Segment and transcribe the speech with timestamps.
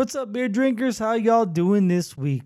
[0.00, 0.98] What's up, beer drinkers?
[0.98, 2.44] How y'all doing this week?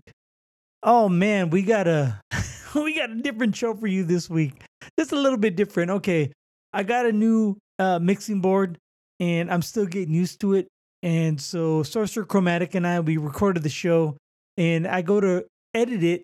[0.83, 2.19] Oh man, we got a
[2.75, 4.61] we got a different show for you this week.
[4.99, 5.89] Just a little bit different.
[5.89, 6.33] Okay,
[6.73, 8.77] I got a new uh, mixing board,
[9.21, 10.67] and I'm still getting used to it.
[11.01, 14.17] And so, Sorcerer Chromatic and I we recorded the show,
[14.57, 16.23] and I go to edit it,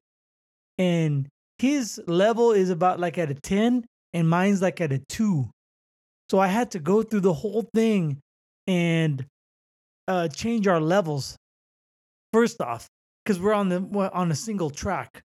[0.78, 1.30] and
[1.60, 5.50] his level is about like at a ten, and mine's like at a two.
[6.30, 8.20] So I had to go through the whole thing
[8.68, 9.26] and
[10.12, 11.38] uh, change our levels.
[12.34, 12.88] First off,
[13.24, 13.80] because we're on the
[14.14, 15.22] on a single track.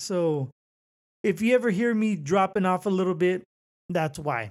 [0.00, 0.50] So
[1.22, 3.44] if you ever hear me dropping off a little bit,
[3.88, 4.50] that's why.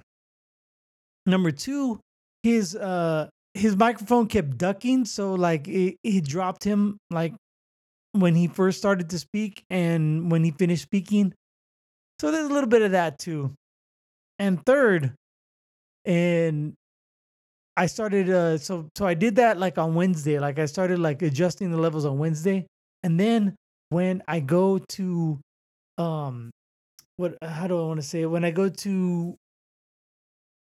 [1.26, 2.00] Number two,
[2.42, 7.34] his uh his microphone kept ducking, so like it, it dropped him like
[8.12, 11.34] when he first started to speak and when he finished speaking.
[12.20, 13.52] So there's a little bit of that too.
[14.38, 15.12] And third,
[16.04, 16.74] and
[17.76, 20.38] I started uh so so I did that like on Wednesday.
[20.38, 22.66] Like I started like adjusting the levels on Wednesday.
[23.02, 23.56] And then
[23.88, 25.40] when I go to
[25.98, 26.50] um
[27.16, 28.26] what how do I want to say it?
[28.26, 29.36] When I go to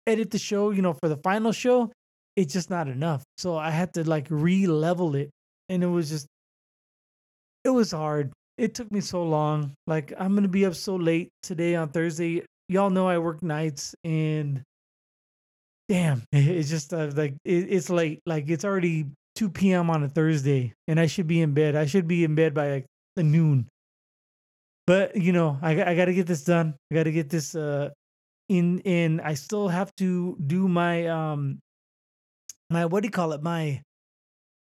[0.07, 1.91] edit the show, you know, for the final show,
[2.37, 3.23] it's just not enough.
[3.39, 5.31] So I had to like re-level it.
[5.69, 6.27] And it was just
[7.65, 8.33] it was hard.
[8.59, 9.73] It took me so long.
[9.87, 12.45] Like I'm gonna be up so late today on Thursday.
[12.69, 14.63] Y'all know I work nights and
[15.91, 18.23] damn, it's just uh, like it, it's late.
[18.25, 19.91] Like it's already 2 p.m.
[19.91, 21.75] on a Thursday, and I should be in bed.
[21.77, 23.69] I should be in bed by like noon.
[24.87, 26.75] But you know, I I got to get this done.
[26.91, 27.91] I got to get this uh
[28.49, 29.21] in in.
[29.21, 31.59] I still have to do my um
[32.71, 33.83] my what do you call it my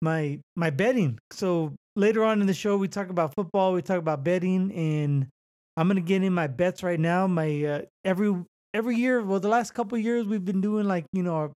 [0.02, 1.20] my my betting.
[1.32, 3.74] So later on in the show, we talk about football.
[3.74, 5.28] We talk about betting, and
[5.76, 7.28] I'm gonna get in my bets right now.
[7.28, 8.34] My uh, every
[8.76, 11.52] every year, well, the last couple years, we've been doing like, you know, our,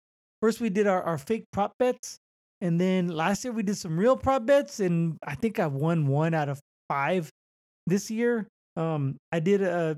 [0.42, 2.18] first we did our, our fake prop bets.
[2.60, 4.82] And then last year we did some real prop bets.
[4.82, 7.30] And I think I won one out of five
[7.88, 8.48] this year.
[8.76, 9.98] Um, I did a,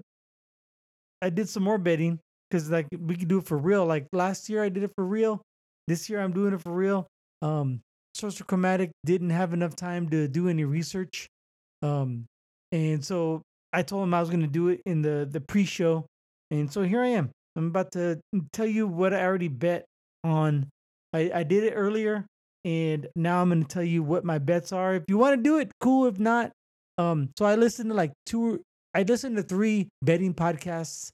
[1.22, 2.20] I did some more betting
[2.50, 3.84] because like we could do it for real.
[3.86, 5.42] Like last year I did it for real.
[5.88, 7.08] This year I'm doing it for real.
[7.42, 7.82] Um,
[8.14, 11.28] Sorcerer Chromatic didn't have enough time to do any research.
[11.82, 12.26] Um,
[12.72, 13.42] and so
[13.74, 16.06] I told him I was going to do it in the the pre-show
[16.52, 17.32] and so here I am.
[17.56, 18.20] I'm about to
[18.54, 19.86] tell you what I already bet
[20.24, 20.70] on.
[21.14, 22.26] I, I did it earlier,
[22.64, 24.96] and now I'm going to tell you what my bets are.
[24.96, 26.06] If you want to do it, cool.
[26.06, 26.52] If not,
[26.98, 28.62] um, so I listened to like two,
[28.94, 31.10] I listened to three betting podcasts,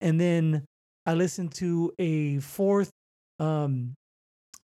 [0.00, 0.64] and then
[1.06, 2.90] I listened to a fourth
[3.38, 3.94] um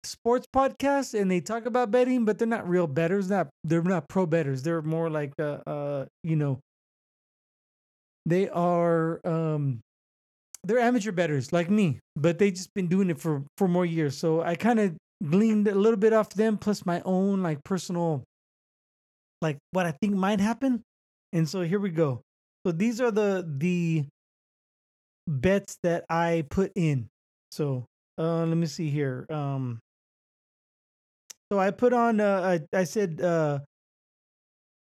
[0.03, 3.29] sports podcast, and they talk about betting, but they're not real betters.
[3.29, 4.63] Not they're not pro betters.
[4.63, 6.59] They're more like uh, uh you know,
[8.25, 9.81] they are um
[10.65, 14.17] they're amateur betters like me, but they just been doing it for for more years.
[14.17, 18.23] So I kind of gleaned a little bit off them, plus my own like personal,
[19.41, 20.81] like what I think might happen.
[21.33, 22.21] And so here we go.
[22.65, 24.05] So these are the the
[25.27, 27.07] bets that I put in.
[27.51, 27.85] So
[28.17, 29.25] uh let me see here.
[29.29, 29.79] Um
[31.51, 33.59] so I put on uh I, I said uh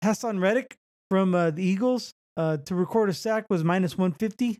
[0.04, 0.74] Haason Reddick
[1.10, 4.58] from uh, the Eagles uh to record a sack was minus 150.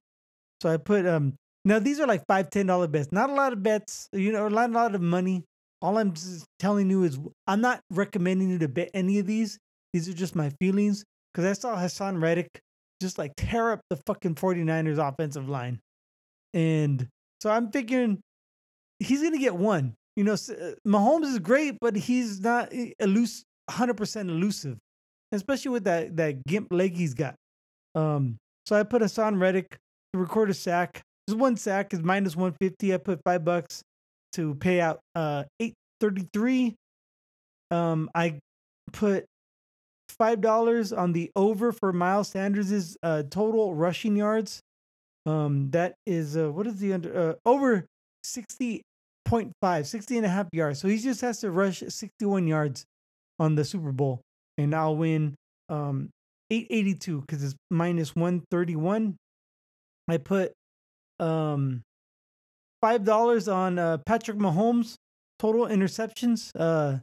[0.63, 1.35] So I put um
[1.65, 3.11] now these are like five ten dollar bets.
[3.11, 5.45] Not a lot of bets, you know, not a lot of money.
[5.83, 6.15] All I'm
[6.61, 7.19] telling you is
[7.49, 9.59] I'm not recommending you to bet any of these.
[9.93, 12.61] These are just my feelings because I saw Haason Reddick
[13.01, 15.81] just like tear up the fucking 49ers offensive line.
[16.55, 17.09] And
[17.43, 18.21] so I'm figuring
[19.01, 19.95] he's to get one.
[20.15, 24.79] You know, uh, Mahomes is great, but he's not elusive, 100% elusive,
[25.33, 27.35] especially with that, that gimp leg he's got.
[27.97, 28.37] Um,
[28.67, 29.77] so I put Haason Reddick
[30.19, 31.03] record a sack.
[31.29, 32.95] Just one sack is minus 150.
[32.95, 33.83] I put five bucks
[34.33, 36.75] to pay out uh 833.
[37.71, 38.39] Um, I
[38.93, 39.25] put
[40.09, 44.61] five dollars on the over for Miles Sanders' uh, total rushing yards.
[45.25, 47.87] Um, that is uh, what is the under uh, over
[48.27, 50.81] 60.5, 60 and a half yards.
[50.81, 52.85] So he just has to rush 61 yards
[53.39, 54.21] on the Super Bowl,
[54.59, 55.35] and I'll win
[55.69, 56.11] um
[56.51, 59.17] 882 because it's minus 131.
[60.09, 60.53] I put
[61.21, 61.83] um
[62.81, 64.97] five dollars on uh, Patrick Mahomes
[65.39, 66.51] total interceptions.
[66.55, 66.99] Uh,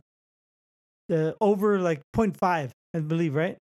[1.42, 3.58] over like 0.5, I believe, right?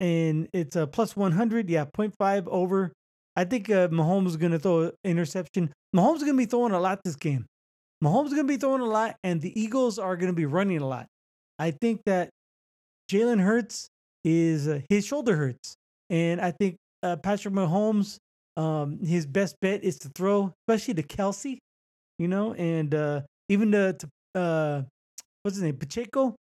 [0.00, 1.68] And it's a plus 100.
[1.68, 2.92] Yeah, 0.5 over.
[3.36, 5.72] I think uh, Mahomes is going to throw an interception.
[5.94, 7.46] Mahomes is going to be throwing a lot this game.
[8.02, 10.46] Mahomes is going to be throwing a lot, and the Eagles are going to be
[10.46, 11.06] running a lot.
[11.58, 12.30] I think that
[13.12, 13.88] Jalen Hurts
[14.24, 15.74] is uh, his shoulder hurts,
[16.08, 18.16] and I think uh, Patrick Mahomes
[18.60, 21.56] um, his best bet is to throw, especially to Kelce,
[22.18, 24.08] you know, and uh, even to, to
[24.38, 24.82] uh,
[25.42, 26.34] what's his name, Pacheco.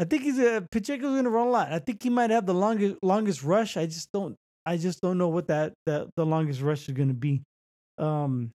[0.00, 1.72] I think he's a Pacheco's going to run a lot.
[1.72, 3.76] I think he might have the longest longest rush.
[3.76, 4.34] I just don't.
[4.66, 7.42] I just don't know what that that the longest rush is going to be.
[7.96, 8.50] Um.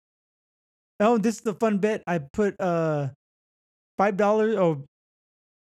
[0.98, 2.02] Oh, this is the fun bet.
[2.06, 3.08] I put uh
[3.98, 4.84] five dollars or oh,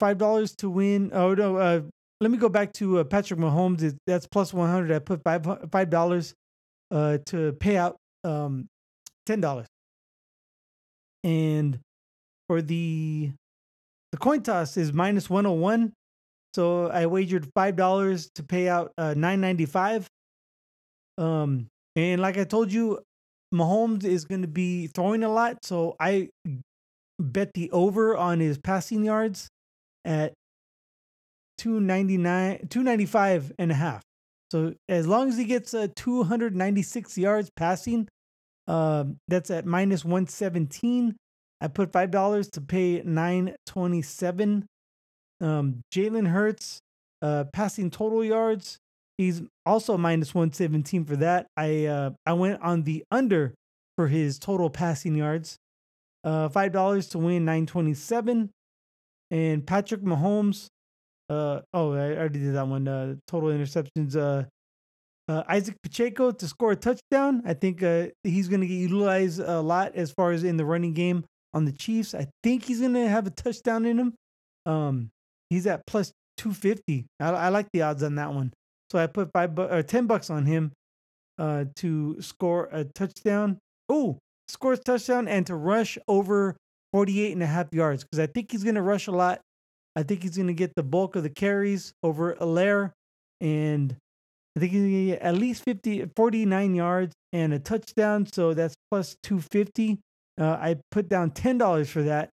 [0.00, 1.10] five dollars to win.
[1.14, 1.56] Oh no.
[1.56, 1.82] Uh,
[2.20, 3.96] let me go back to uh, Patrick Mahomes.
[4.06, 4.94] That's plus one hundred.
[4.94, 6.34] I put five five dollars
[6.92, 8.68] uh to pay out um
[9.26, 9.66] ten dollars.
[11.24, 11.78] And
[12.48, 13.32] for the
[14.12, 15.92] the coin toss is minus 101.
[16.54, 20.06] So I wagered five dollars to pay out uh, nine ninety five.
[21.18, 23.00] Um, and like I told you,
[23.54, 26.28] Mahomes is going to be throwing a lot, so I
[27.18, 29.48] bet the over on his passing yards
[30.04, 30.32] at
[31.58, 34.02] 299 295 and a half.
[34.52, 38.06] So as long as he gets uh, 296 yards passing,
[38.68, 41.16] um, that's at minus 117.
[41.62, 44.66] I put five dollars to pay nine twenty seven.
[45.40, 46.80] Um, Jalen Hurts,
[47.22, 48.76] uh, passing total yards.
[49.16, 51.46] He's also minus one seventeen for that.
[51.56, 53.54] I uh, I went on the under
[53.96, 55.56] for his total passing yards.
[56.24, 58.50] Uh, five dollars to win nine twenty seven.
[59.30, 60.66] And Patrick Mahomes.
[61.32, 62.86] Uh, oh, I already did that one.
[62.86, 64.16] Uh, total interceptions.
[64.16, 64.44] Uh,
[65.28, 67.42] uh, Isaac Pacheco to score a touchdown.
[67.46, 70.64] I think uh, he's going to get utilized a lot as far as in the
[70.64, 71.24] running game
[71.54, 72.14] on the Chiefs.
[72.14, 74.14] I think he's gonna have a touchdown in him.
[74.66, 75.10] Um,
[75.50, 77.06] he's at plus two fifty.
[77.20, 78.52] I, I, like the odds on that one.
[78.90, 80.72] So I put five bu- or ten bucks on him,
[81.38, 83.58] uh, to score a touchdown.
[83.88, 84.18] Oh,
[84.48, 86.56] scores touchdown and to rush over
[86.92, 89.40] 48 and a half yards because I think he's gonna rush a lot.
[89.94, 92.92] I think he's gonna get the bulk of the carries over Helaire,
[93.40, 93.94] and
[94.56, 98.26] I think he's gonna get at least 50, 49 yards and a touchdown.
[98.26, 99.98] So that's plus 250.
[100.40, 102.30] Uh, I put down ten dollars for that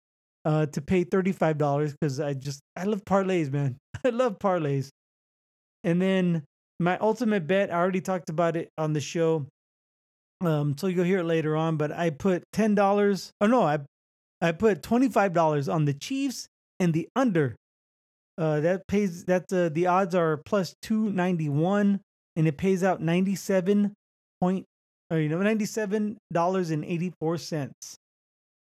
[0.46, 3.78] uh, to pay thirty five dollars because I just I love parlays, man.
[4.04, 4.90] I love parlays.
[5.84, 6.44] And then
[6.80, 9.46] my ultimate bet, I already talked about it on the show.
[10.42, 13.32] Um, so you'll hear it later on, but I put ten dollars.
[13.40, 13.80] Oh no, I
[14.42, 16.48] I put twenty five dollars on the Chiefs
[16.80, 17.56] and the under.
[18.36, 22.02] Uh, that pays that uh, the odds are plus two ninety one,
[22.36, 23.94] and it pays out ninety seven
[24.42, 24.66] point
[25.14, 27.98] or you know, ninety-seven dollars and eighty-four cents.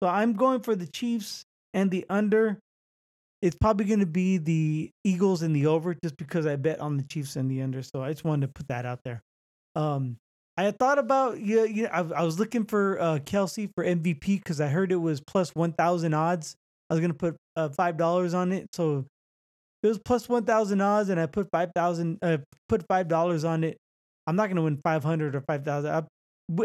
[0.01, 2.59] So I'm going for the Chiefs and the under.
[3.41, 6.97] It's probably going to be the Eagles and the over, just because I bet on
[6.97, 7.83] the Chiefs and the under.
[7.83, 9.21] So I just wanted to put that out there.
[9.75, 10.17] Um,
[10.57, 11.88] I had thought about yeah, yeah.
[11.94, 15.53] I, I was looking for uh, Kelce for MVP because I heard it was plus
[15.53, 16.56] one thousand odds.
[16.89, 19.06] I was gonna put uh, five dollars on it, so
[19.83, 22.18] it was plus one thousand odds, and I put five thousand.
[22.21, 22.38] Uh,
[22.68, 23.77] put five dollars on it.
[24.27, 26.07] I'm not gonna win five hundred or five thousand.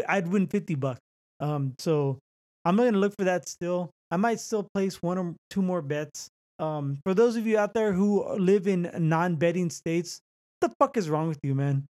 [0.07, 0.99] I'd win 50 bucks.
[1.39, 2.17] Um, so
[2.63, 3.91] I'm to look for that still.
[4.11, 6.29] I might still place one or two more bets.
[6.57, 10.19] Um, for those of you out there who live in non-betting states,
[10.59, 11.85] what the fuck is wrong with you, man?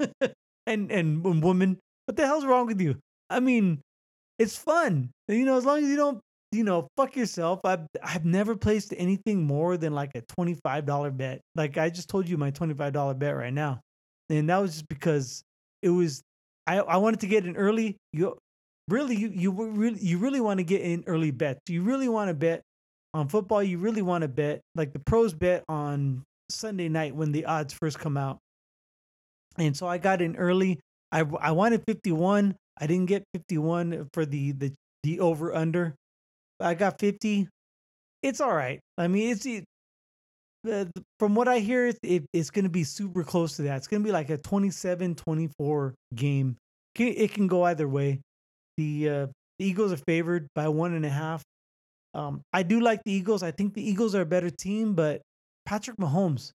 [0.66, 2.96] and and woman, what the hell's wrong with you?
[3.28, 3.80] I mean,
[4.38, 5.10] it's fun.
[5.28, 6.20] You know, as long as you don't,
[6.52, 7.60] you know, fuck yourself.
[7.64, 11.40] I've I've never placed anything more than like a twenty-five dollar bet.
[11.54, 13.80] Like I just told you my twenty-five dollar bet right now,
[14.30, 15.42] and that was just because
[15.82, 16.22] it was
[16.66, 17.96] I, I wanted to get in early.
[18.12, 18.36] You
[18.88, 21.60] really you you really you really want to get in early bets.
[21.68, 22.62] You really want to bet
[23.14, 23.62] on football.
[23.62, 27.74] You really want to bet like the pros bet on Sunday night when the odds
[27.74, 28.38] first come out.
[29.58, 30.80] And so I got in early.
[31.12, 32.54] I I wanted 51.
[32.78, 35.94] I didn't get 51 for the the the over under.
[36.60, 37.48] I got 50.
[38.22, 38.80] It's all right.
[38.98, 39.64] I mean, it's it,
[40.70, 40.86] uh,
[41.18, 43.76] from what I hear, it, it's going to be super close to that.
[43.76, 46.56] It's going to be like a 27 24 game.
[46.98, 48.20] It can go either way.
[48.78, 49.26] The, uh,
[49.58, 51.42] the Eagles are favored by one and a half.
[52.14, 53.42] Um, I do like the Eagles.
[53.42, 55.20] I think the Eagles are a better team, but
[55.66, 56.52] Patrick Mahomes,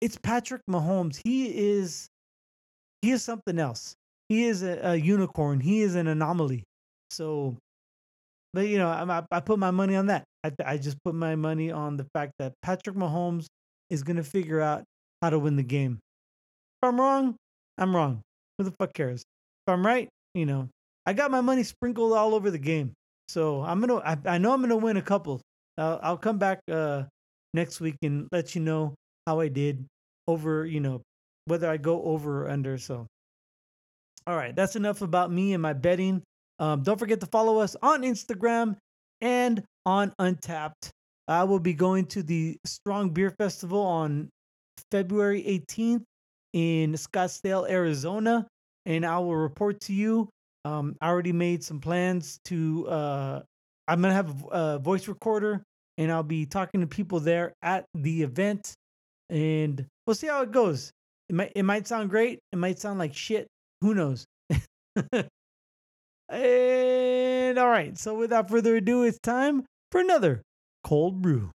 [0.00, 1.20] it's Patrick Mahomes.
[1.24, 2.08] He is
[3.04, 3.94] he is something else.
[4.28, 5.60] He is a, a unicorn.
[5.60, 6.64] He is an anomaly.
[7.10, 7.58] So,
[8.54, 10.24] but you know, I, I put my money on that.
[10.44, 13.46] I, I just put my money on the fact that Patrick Mahomes
[13.90, 14.84] is going to figure out
[15.20, 15.98] how to win the game.
[16.80, 17.34] If I'm wrong,
[17.78, 18.22] I'm wrong.
[18.56, 19.22] Who the fuck cares?
[19.22, 20.68] If I'm right, you know,
[21.04, 22.92] I got my money sprinkled all over the game.
[23.28, 23.96] So I'm gonna.
[23.96, 25.40] I, I know I'm gonna win a couple.
[25.76, 27.04] I'll, I'll come back uh,
[27.54, 28.94] next week and let you know
[29.26, 29.84] how I did
[30.28, 30.64] over.
[30.64, 31.02] You know,
[31.46, 32.78] whether I go over or under.
[32.78, 33.06] So,
[34.26, 36.22] all right, that's enough about me and my betting.
[36.58, 38.76] Um, don't forget to follow us on Instagram
[39.20, 40.90] and on Untappd.
[41.26, 44.28] I will be going to the Strong Beer Festival on
[44.90, 46.02] February 18th
[46.52, 48.46] in Scottsdale, Arizona,
[48.86, 50.28] and I will report to you.
[50.64, 52.86] Um, I already made some plans to.
[52.88, 53.42] Uh,
[53.88, 55.62] I'm gonna have a voice recorder
[55.98, 58.74] and I'll be talking to people there at the event,
[59.30, 60.90] and we'll see how it goes.
[61.28, 62.40] It might it might sound great.
[62.52, 63.46] It might sound like shit.
[63.80, 64.24] Who knows?
[66.34, 67.96] and all right.
[67.98, 70.42] So without further ado, it's time for another
[70.82, 71.50] cold brew.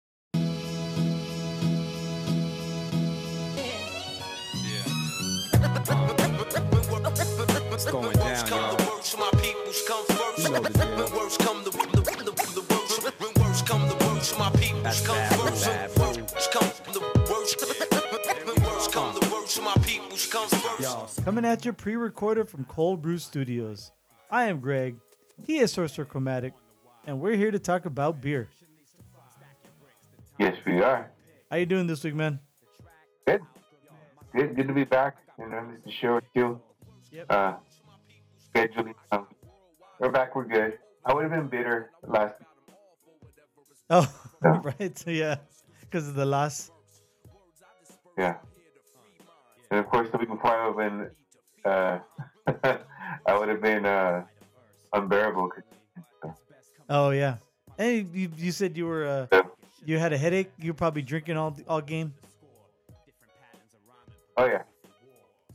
[7.68, 8.78] What's going down, y'all?
[10.38, 10.97] You know the drill.
[14.83, 16.16] That's bad, bad,
[20.80, 23.92] Y'all, Coming at you pre-recorded from Cold Brew Studios.
[24.30, 24.97] I am Greg.
[25.47, 26.52] He is Sorcerer Chromatic,
[27.06, 28.49] and we're here to talk about beer.
[30.38, 31.11] Yes, we are.
[31.50, 32.40] How you doing this week, man?
[33.26, 33.40] Good.
[34.35, 34.56] Good.
[34.56, 35.16] Good to be back.
[35.38, 36.61] You know, this is show too.
[37.12, 37.26] Yep.
[37.30, 37.54] Uh,
[38.54, 38.95] scheduling.
[39.12, 39.26] Um,
[40.00, 40.35] we're back.
[40.35, 40.78] We're good.
[41.04, 42.35] I would have been bitter last.
[43.88, 44.61] Oh, Yeah.
[44.80, 44.99] right.
[44.99, 45.37] So yeah,
[45.80, 46.73] because of the loss.
[48.18, 48.35] Yeah.
[49.71, 51.11] And of course, the week before I would have been.
[51.64, 51.99] Uh,
[53.26, 54.24] I would have been uh,
[54.92, 55.50] unbearable.
[56.88, 57.36] Oh yeah.
[57.76, 59.42] Hey, you, you said you were uh, Yeah.
[59.84, 60.50] you had a headache.
[60.58, 62.14] You were probably drinking all all game.
[64.36, 64.62] Oh yeah.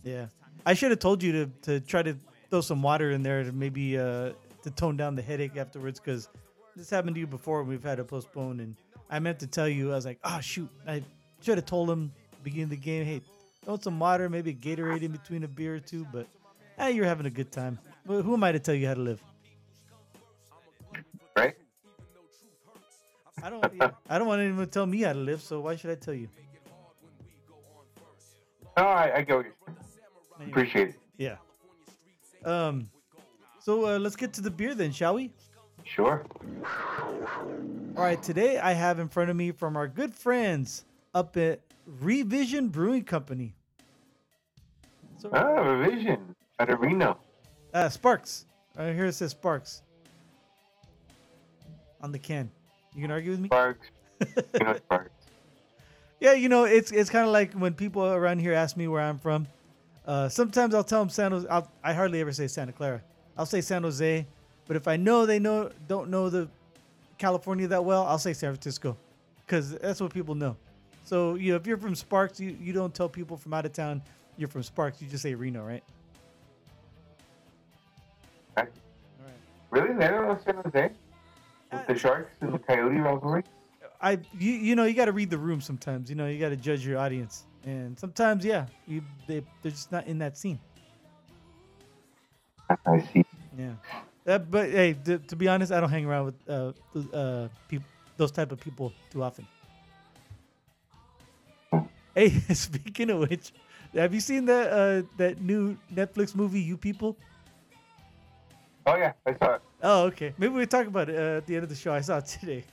[0.03, 0.25] Yeah.
[0.65, 2.15] I should have told you to to try to
[2.49, 4.31] throw some water in there to maybe uh
[4.63, 6.29] to tone down the headache afterwards because
[6.75, 8.75] this happened to you before and we've had to postpone and
[9.09, 11.03] I meant to tell you I was like oh shoot I
[11.41, 12.11] should have told him
[12.43, 13.21] beginning of the game hey
[13.63, 16.27] throw some water maybe Gatorade in between a beer or two but
[16.77, 19.01] eh, you're having a good time well, who am I to tell you how to
[19.01, 19.21] live
[21.35, 21.55] Right.
[23.41, 25.75] I don't yeah, I don't want anyone to tell me how to live so why
[25.75, 26.27] should I tell you
[28.77, 29.45] No, I, I get what.
[30.39, 30.95] Anyway, Appreciate it.
[31.17, 31.35] yeah
[32.45, 32.89] um
[33.59, 35.31] so uh, let's get to the beer then shall we
[35.83, 36.23] Sure.
[37.97, 41.59] All right, today I have in front of me from our good friends up at
[41.85, 43.55] Revision Brewing Company.
[45.17, 46.35] So, Ah, revision
[46.69, 47.17] Reno.
[47.73, 48.45] uh, Sparks.
[48.77, 49.81] Right here it says Sparks
[52.01, 52.49] on the can.
[52.95, 53.49] You can argue with me?
[53.49, 53.87] Sparks.
[54.19, 55.11] you know Sparks.
[56.19, 59.01] Yeah, you know, it's it's kind of like when people around here ask me where
[59.01, 59.47] I'm from.
[60.05, 61.47] Uh, sometimes I'll tell them San Jose.
[61.47, 63.01] I'll, I hardly ever say Santa Clara.
[63.37, 64.25] I'll say San Jose,
[64.67, 66.47] but if I know they know don't know the
[67.17, 68.97] California that well, I'll say San Francisco,
[69.45, 70.55] because that's what people know.
[71.05, 73.73] So you know, if you're from Sparks, you, you don't tell people from out of
[73.73, 74.01] town
[74.37, 75.01] you're from Sparks.
[75.01, 75.83] You just say Reno, right?
[78.57, 78.69] Right.
[79.69, 79.93] Really?
[79.93, 80.91] They don't know San Jose?
[81.71, 83.43] With the Sharks and the Coyote rivalry?
[84.01, 86.09] I you you know you got to read the room sometimes.
[86.09, 89.91] You know you got to judge your audience, and sometimes yeah, you they they're just
[89.91, 90.59] not in that scene.
[92.85, 93.25] I see.
[93.57, 93.73] Yeah.
[94.25, 96.71] Uh, but hey, to, to be honest, I don't hang around with uh,
[97.13, 97.81] uh, peop
[98.17, 99.47] those type of people too often.
[102.15, 103.51] Hey, speaking of which,
[103.93, 107.17] have you seen that uh, that new Netflix movie, You People?
[108.85, 109.13] Oh, yeah.
[109.25, 109.61] I saw it.
[109.83, 110.33] Oh, okay.
[110.37, 111.93] Maybe we'll talk about it uh, at the end of the show.
[111.93, 112.63] I saw it today.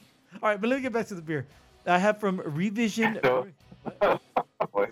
[0.42, 1.46] All right, but let me get back to the beer.
[1.86, 3.18] I have from Revision.
[3.22, 3.46] So-
[4.74, 4.90] Wait,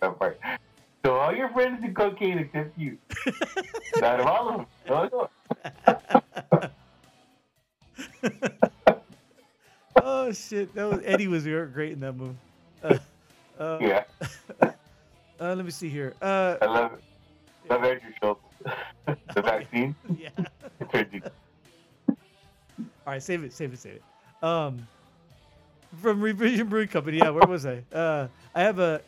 [0.00, 0.38] that part.
[1.04, 2.98] So all your friends do cocaine except you.
[3.96, 4.66] Not all of them.
[4.88, 5.28] No,
[6.56, 6.70] no.
[10.02, 12.36] oh shit, that was Eddie was great in that movie.
[12.82, 12.98] Uh,
[13.58, 14.04] uh, Yeah,
[14.60, 14.68] uh,
[15.38, 16.14] let me see here.
[16.20, 17.00] Uh, I love it.
[17.70, 18.38] Love Andrew Schulz.
[19.34, 19.94] The vaccine.
[20.18, 20.30] yeah.
[23.06, 24.02] All right, save it, save it, save it.
[24.42, 24.86] Um,
[26.00, 27.18] from Revision Brewing Company.
[27.18, 27.82] Yeah, where was I?
[27.92, 29.00] Uh, I have a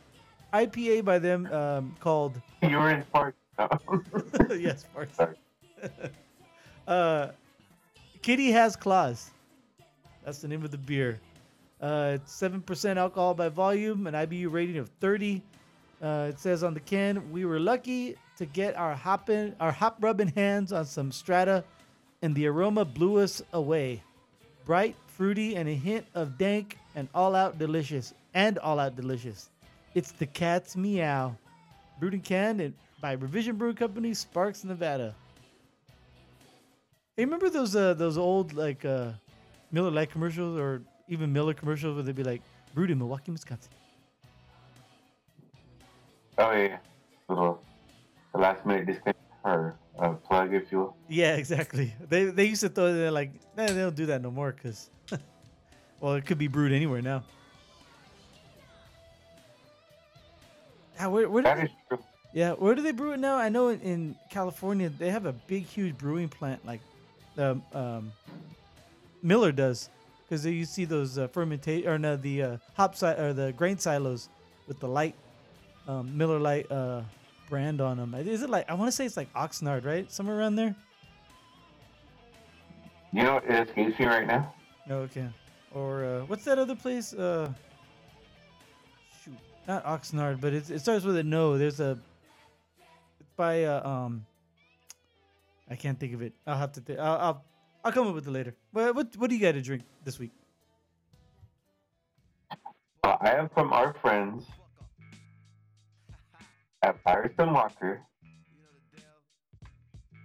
[0.52, 3.34] IPA by them um, called You were in Spark.
[4.50, 5.16] Yes, Sparks.
[5.16, 5.36] Sorry.
[6.86, 7.28] uh,
[8.22, 9.30] Kitty has claws.
[10.24, 11.20] That's the name of the beer.
[11.80, 15.42] Uh, it's seven percent alcohol by volume, an IBU rating of thirty.
[16.02, 19.96] Uh, it says on the can, "We were lucky to get our hopping, our hop
[20.00, 21.64] rubbing hands on some Strata,
[22.22, 24.02] and the aroma blew us away.
[24.64, 29.50] Bright, fruity, and a hint of dank, and all out delicious, and all out delicious.
[29.94, 31.36] It's the cat's meow."
[31.98, 35.14] Brewed and canned by Revision Brew Company, Sparks, Nevada.
[37.16, 39.12] Hey, remember those uh, those old like uh,
[39.72, 42.42] Miller Lite commercials or even Miller commercials where they'd be like
[42.74, 43.70] brewed in Milwaukee, Wisconsin.
[46.36, 46.78] Oh yeah.
[47.28, 47.62] Little
[48.36, 50.96] the last minute disclaimer or uh, plug if you will.
[51.08, 51.94] Yeah, exactly.
[52.08, 54.52] They they used to throw it there like, nah, they don't do that no more
[54.52, 54.90] because,
[56.00, 57.24] well, it could be brewed anywhere now.
[60.96, 61.98] Yeah, where, where do That they, is true.
[62.32, 63.36] yeah, where do they brew it now?
[63.36, 66.80] I know in, in California they have a big, huge brewing plant like,
[67.38, 68.12] um, um,
[69.22, 69.90] Miller does,
[70.24, 73.78] because you see those uh, fermentation or no, the uh, hop si- or the grain
[73.78, 74.28] silos
[74.66, 75.14] with the light
[75.86, 77.02] um, Miller Light uh,
[77.48, 78.14] brand on them.
[78.14, 80.10] Is it like I want to say it's like Oxnard, right?
[80.10, 80.74] Somewhere around there.
[83.12, 84.54] You know, it escapes me right now.
[84.86, 85.28] No, okay.
[85.72, 87.12] Or uh, what's that other place?
[87.12, 87.52] Uh,
[89.24, 89.36] shoot,
[89.66, 91.58] not Oxnard, but it's, it starts with a no.
[91.58, 91.98] There's a
[93.20, 94.26] it's by uh, um.
[95.68, 96.32] I can't think of it.
[96.46, 96.80] I'll have to.
[96.80, 97.44] Th- I'll, I'll
[97.84, 98.54] I'll come up with it later.
[98.72, 100.32] What what what do you got to drink this week?
[103.02, 104.44] Uh, I am from our friends
[106.86, 108.00] at Firestone Walker.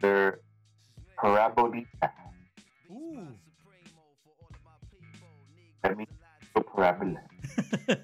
[0.01, 0.39] They're
[1.18, 2.10] Parabolita.
[2.91, 3.27] Ooh.
[5.84, 6.10] That means
[6.53, 7.22] parabola.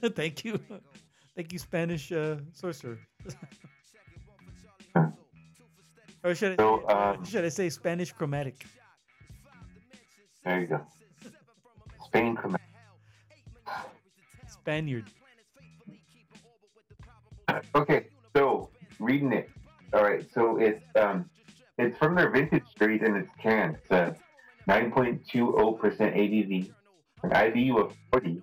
[0.16, 0.60] Thank you.
[1.36, 2.98] Thank you, Spanish uh, sorcerer.
[6.24, 8.66] or should I, So, um, should I say Spanish chromatic?
[10.44, 10.82] There you go.
[12.06, 12.64] Spain command.
[14.48, 15.06] Spaniard.
[17.74, 19.50] Okay, so reading it.
[19.94, 21.28] All right, so it's um,
[21.80, 23.78] it's from their vintage series and it's canned.
[23.82, 24.16] It's a
[24.70, 26.72] 9.20% ABV,
[27.24, 28.42] an IBU of 40,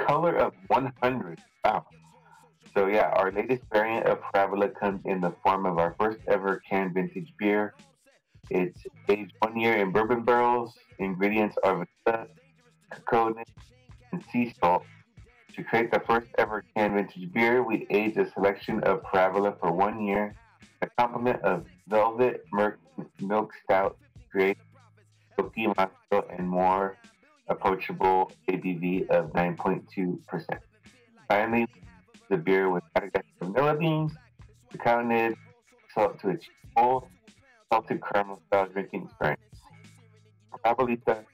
[0.00, 1.40] color of 100.
[1.64, 1.84] Wow.
[2.74, 6.62] So yeah, our latest variant of Parabola comes in the form of our first ever
[6.68, 7.74] canned vintage beer.
[8.50, 8.80] It's
[9.10, 10.74] aged one year in bourbon barrels.
[10.98, 12.28] Ingredients are vanilla,
[12.90, 13.34] cocoa
[14.12, 14.84] and sea salt.
[15.58, 19.72] To create the first ever canned vintage beer, we aged a selection of Parabola for
[19.72, 20.32] one year.
[20.82, 22.44] A complement of Velvet,
[23.20, 23.98] Milk Stout,
[24.30, 24.56] Great,
[25.34, 26.96] Silky Moscow, and more
[27.48, 30.20] approachable ABV of 9.2%.
[31.26, 31.66] Finally,
[32.30, 34.12] the beer with Madagascar vanilla beans,
[35.04, 35.36] nibs,
[35.92, 37.08] salt to achieve full
[37.72, 39.42] salted caramel style drinking experience.
[40.64, 41.24] Parabolita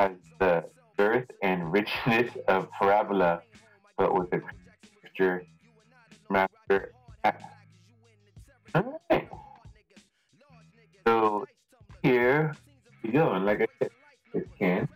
[0.00, 0.64] has the
[1.00, 3.40] girth and richness of parabola,
[3.96, 4.40] but with a
[5.02, 5.42] texture
[6.28, 6.92] master.
[8.74, 9.28] Alright.
[11.06, 11.46] So
[12.02, 12.54] here
[13.02, 13.90] we go, and like I said,
[14.34, 14.86] it can.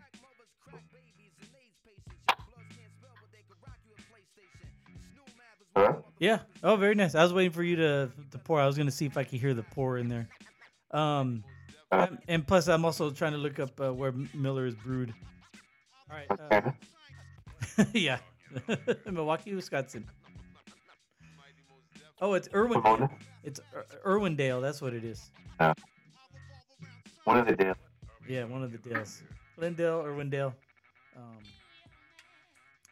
[5.75, 6.05] Hello?
[6.19, 6.41] Yeah.
[6.63, 7.15] Oh, very nice.
[7.15, 8.61] I was waiting for you to to pour.
[8.61, 10.29] I was gonna see if I could hear the pour in there.
[10.91, 11.45] Um,
[11.91, 15.15] Uh, and, and plus, I'm also trying to look up uh, where Miller is brewed.
[16.11, 16.53] All right.
[17.79, 18.19] Uh, yeah.
[19.11, 20.05] Milwaukee, Wisconsin.
[22.21, 22.81] Oh, it's Irwin.
[22.81, 23.11] Pomona?
[23.43, 24.61] It's Ir- Irwindale.
[24.63, 25.31] That's what it is.
[27.25, 27.75] One of the Dale.
[28.29, 29.23] Yeah, one of the Dales.
[29.61, 30.53] Lindale, Irwindale.
[31.17, 31.39] Um,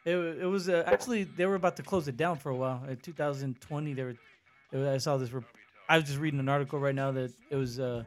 [0.05, 2.83] it, it was uh, actually they were about to close it down for a while.
[2.89, 4.09] In 2020, they were.
[4.71, 5.31] it was- I saw this.
[5.31, 5.43] Rep-
[5.89, 7.79] I was just reading an article right now that it was.
[7.79, 8.03] Uh,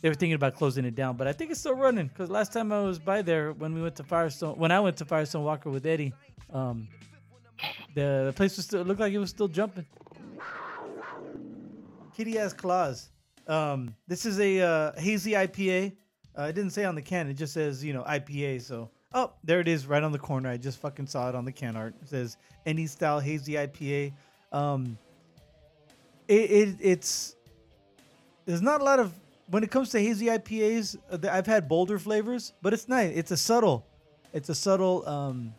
[0.00, 2.06] they were thinking about closing it down, but I think it's still running.
[2.06, 4.96] Because last time I was by there, when we went to Firestone, when I went
[4.98, 6.12] to Firestone Walker with Eddie,
[6.52, 6.88] um,
[7.94, 9.86] the, the place was still looked like it was still jumping.
[12.16, 13.10] Kitty has claws.
[13.46, 15.96] Um, this is a uh, hazy IPA.
[16.38, 17.28] Uh, it didn't say on the can.
[17.28, 18.62] It just says you know IPA.
[18.62, 20.48] So oh, there it is, right on the corner.
[20.48, 21.94] I just fucking saw it on the can art.
[22.02, 24.12] It says any style hazy IPA.
[24.52, 24.98] Um,
[26.28, 27.36] it, it it's
[28.44, 29.12] there's not a lot of
[29.50, 30.96] when it comes to hazy IPAs.
[31.10, 33.12] uh, I've had bolder flavors, but it's nice.
[33.14, 33.84] It's a subtle,
[34.32, 35.54] it's a subtle um,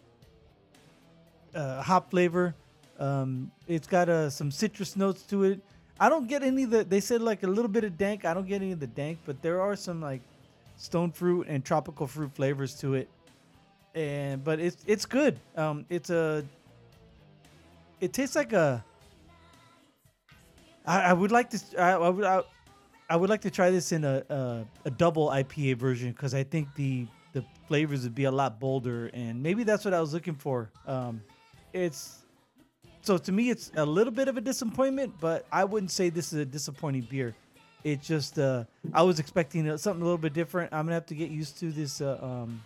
[1.54, 2.56] uh, hop flavor.
[3.00, 5.62] Um, it's got uh, some citrus notes to it.
[6.00, 6.84] I don't get any of the.
[6.84, 8.26] They said like a little bit of dank.
[8.26, 10.22] I don't get any of the dank, but there are some like
[10.78, 13.10] stone fruit and tropical fruit flavors to it.
[13.96, 15.40] And but it's it's good.
[15.56, 16.46] Um, it's a.
[18.00, 18.84] It tastes like a.
[20.86, 21.60] I, I would like to.
[21.78, 22.26] I, I would.
[22.26, 22.44] I,
[23.10, 26.44] I would like to try this in a a, a double IPA version because I
[26.44, 30.14] think the the flavors would be a lot bolder and maybe that's what I was
[30.14, 30.72] looking for.
[30.88, 31.22] Um,
[31.74, 32.26] it's
[33.02, 36.34] so to me it's a little bit of a disappointment, but I wouldn't say this
[36.34, 37.36] is a disappointing beer.
[37.84, 40.74] It just uh, I was expecting something a little bit different.
[40.74, 42.62] I'm gonna have to get used to this uh, um,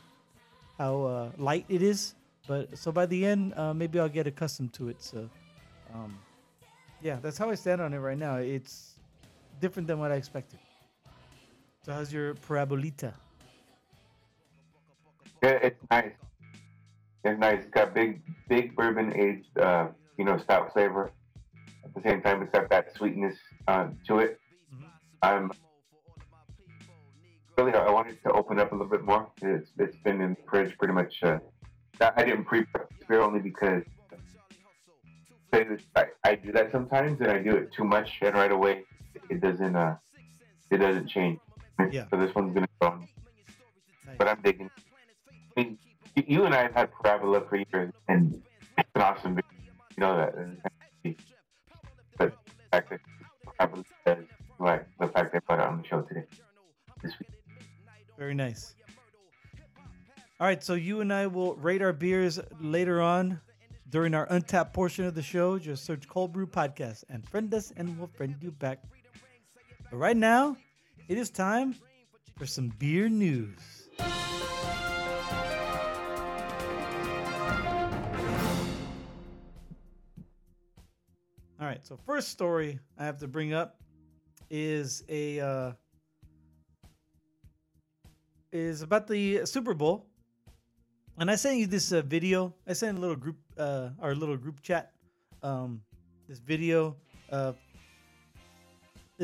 [0.77, 2.15] how uh, light it is.
[2.47, 5.01] But so by the end, uh, maybe I'll get accustomed to it.
[5.01, 5.29] So
[5.93, 6.17] um,
[7.01, 8.38] yeah, that's how I stand on it right now.
[8.38, 8.92] It's
[9.63, 10.60] different than what I expected.
[11.84, 13.13] So how's your parabolita?
[15.41, 16.15] Yeah, it's nice.
[17.23, 17.60] It's nice.
[17.63, 21.12] It's got big, big bourbon aged, uh, you know, stout flavor.
[21.86, 23.38] At the same time, it's got that sweetness
[23.71, 24.32] uh, to it.
[24.73, 24.89] Mhm.
[25.30, 25.52] I'm
[27.58, 27.73] really.
[27.73, 29.23] I wanted to open up a little bit more.
[29.41, 31.13] It's it's been in the fridge pretty much.
[31.23, 31.39] Uh,
[32.02, 33.84] I I didn't pre-prep beer only because
[35.95, 38.84] I, I do that sometimes, and I do it too much, and right away
[39.34, 39.76] it doesn't.
[39.76, 39.96] Uh,
[40.72, 41.39] it doesn't change.
[41.91, 42.06] Yeah.
[42.12, 42.88] So this one's gonna go.
[42.88, 43.08] on.
[44.06, 44.15] Nice.
[44.17, 44.69] But I'm digging.
[45.58, 45.78] I mean,
[46.15, 48.41] you- and I have had Parabola for years, and
[48.78, 49.43] it's an awesome beer.
[49.98, 50.34] You know that.
[52.17, 53.00] But the fact that
[53.58, 54.26] Parabola is
[54.60, 56.24] like the fact they put it on the show today,
[57.02, 57.30] this week.
[58.17, 58.76] Very nice.
[60.39, 63.39] All right, so you and I will rate our beers later on
[63.89, 65.58] during our Untappd portion of the show.
[65.58, 68.80] Just search Cold Brew Podcast and friend us, and we'll friend you back.
[69.93, 70.58] But right now,
[71.08, 71.75] it is time
[72.36, 73.89] for some beer news.
[81.60, 83.84] All right, so first story I have to bring up
[84.49, 85.71] is a uh,
[88.51, 90.08] is about the Super Bowl,
[91.19, 92.56] and I sent you this uh, video.
[92.67, 94.91] I sent a little group, uh, our little group chat,
[95.43, 95.82] um,
[96.27, 96.95] this video.
[97.32, 97.53] Uh,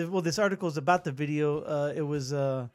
[0.08, 1.62] well, this article is about the video.
[1.62, 2.68] Uh, it was uh,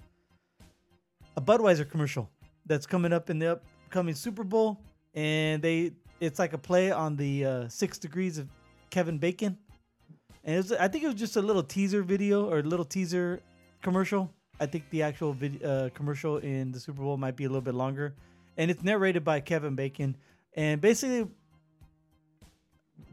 [1.36, 2.28] a Budweiser commercial
[2.66, 4.80] that's coming up in the upcoming Super Bowl,
[5.14, 8.48] and they it's like a play on the uh, Six Degrees of
[8.90, 9.58] Kevin Bacon,
[10.44, 13.40] and was, I think it was just a little teaser video or a little teaser
[13.82, 14.30] commercial.
[14.60, 17.60] I think the actual video, uh, commercial in the Super Bowl might be a little
[17.60, 18.14] bit longer,
[18.56, 20.16] and it's narrated by Kevin Bacon.
[20.56, 21.28] And basically,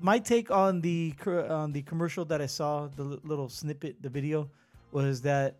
[0.01, 4.49] my take on the on the commercial that I saw, the little snippet, the video,
[4.91, 5.55] was that,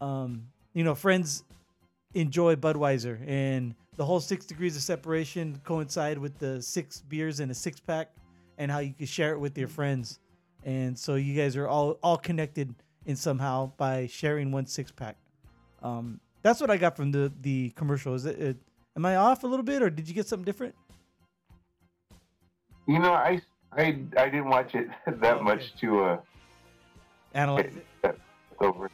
[0.00, 1.44] um, you know, friends
[2.14, 7.50] enjoy Budweiser, and the whole six degrees of separation coincide with the six beers in
[7.50, 8.10] a six pack,
[8.58, 10.20] and how you can share it with your friends,
[10.64, 12.74] and so you guys are all all connected
[13.06, 15.16] in somehow by sharing one six pack.
[15.82, 18.14] Um, that's what I got from the the commercial.
[18.14, 18.56] Is it, it?
[18.96, 20.74] Am I off a little bit, or did you get something different?
[22.86, 23.40] You know, I
[23.76, 24.88] I I didn't watch it
[25.20, 26.20] that much to uh
[27.34, 27.72] Analyze
[28.04, 28.18] it.
[28.60, 28.90] over.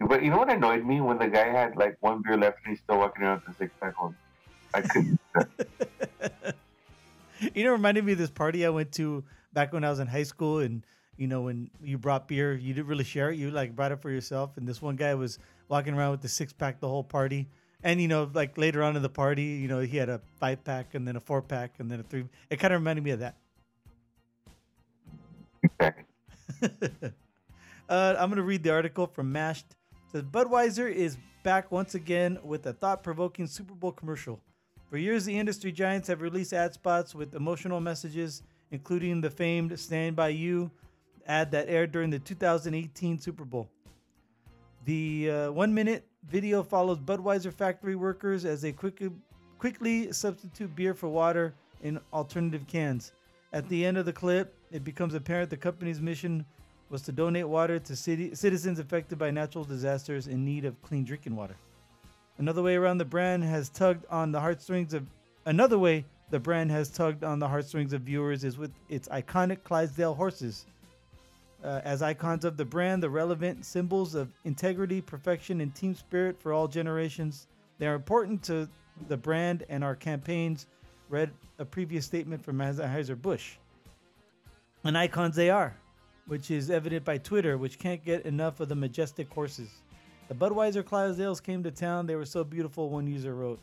[0.00, 2.72] But you know what annoyed me when the guy had like one beer left and
[2.72, 4.14] he's still walking around with the six pack on.
[4.74, 5.18] I couldn't.
[7.54, 10.06] you know, reminded me of this party I went to back when I was in
[10.06, 10.84] high school, and
[11.16, 13.36] you know, when you brought beer, you didn't really share it.
[13.36, 16.28] You like brought it for yourself, and this one guy was walking around with the
[16.28, 17.48] six pack the whole party.
[17.82, 20.64] And you know, like later on in the party, you know, he had a five
[20.64, 22.24] pack and then a four pack and then a three.
[22.50, 23.36] It kind of reminded me of that.
[27.88, 29.66] Uh, I'm to read the article from Mashed.
[29.92, 34.40] It says Budweiser is back once again with a thought-provoking Super Bowl commercial.
[34.90, 39.78] For years, the industry giants have released ad spots with emotional messages, including the famed
[39.78, 40.70] "Stand by You"
[41.28, 43.68] ad that aired during the 2018 Super Bowl.
[44.84, 49.10] The uh, one-minute video follows Budweiser factory workers as they quickly
[49.58, 53.12] quickly substitute beer for water in alternative cans.
[53.52, 56.44] At the end of the clip, it becomes apparent the company's mission
[56.90, 61.04] was to donate water to city, citizens affected by natural disasters in need of clean
[61.04, 61.56] drinking water.
[62.38, 65.06] Another way around the brand has tugged on the heartstrings of
[65.46, 69.62] another way the brand has tugged on the heartstrings of viewers is with its iconic
[69.62, 70.66] Clydesdale horses.
[71.66, 76.40] Uh, as icons of the brand, the relevant symbols of integrity, perfection, and team spirit
[76.40, 77.48] for all generations.
[77.78, 78.68] They are important to
[79.08, 80.68] the brand and our campaigns.
[81.08, 83.56] Read a previous statement from Anheuser-Busch.
[84.84, 85.76] And icons they are,
[86.28, 89.82] which is evident by Twitter, which can't get enough of the majestic horses.
[90.28, 92.06] The Budweiser Clydesdales came to town.
[92.06, 93.58] They were so beautiful, one user wrote.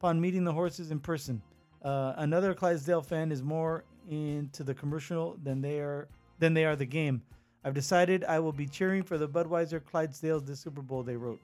[0.00, 1.40] Upon meeting the horses in person,
[1.84, 6.08] uh, another Clydesdale fan is more into the commercial than they are
[6.40, 7.22] than they are the game.
[7.64, 11.02] I've decided I will be cheering for the Budweiser Clydesdales this Super Bowl.
[11.02, 11.40] They wrote.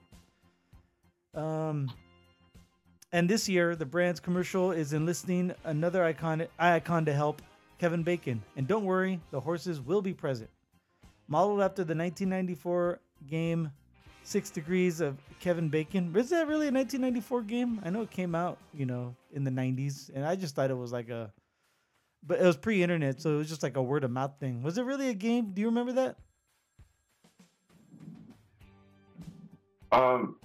[1.33, 1.91] Um,
[3.11, 7.41] and this year, the brand's commercial is enlisting another icon icon to help,
[7.79, 8.41] Kevin Bacon.
[8.55, 10.49] And don't worry, the horses will be present.
[11.27, 13.71] Modeled after the 1994 game
[14.23, 16.15] Six Degrees of Kevin Bacon.
[16.15, 17.81] Is that really a 1994 game?
[17.83, 20.77] I know it came out, you know, in the 90s, and I just thought it
[20.77, 21.31] was like a,
[22.25, 24.61] but it was pre-internet, so it was just like a word of mouth thing.
[24.63, 25.51] Was it really a game?
[25.53, 26.17] Do you remember that?
[29.91, 30.37] Um.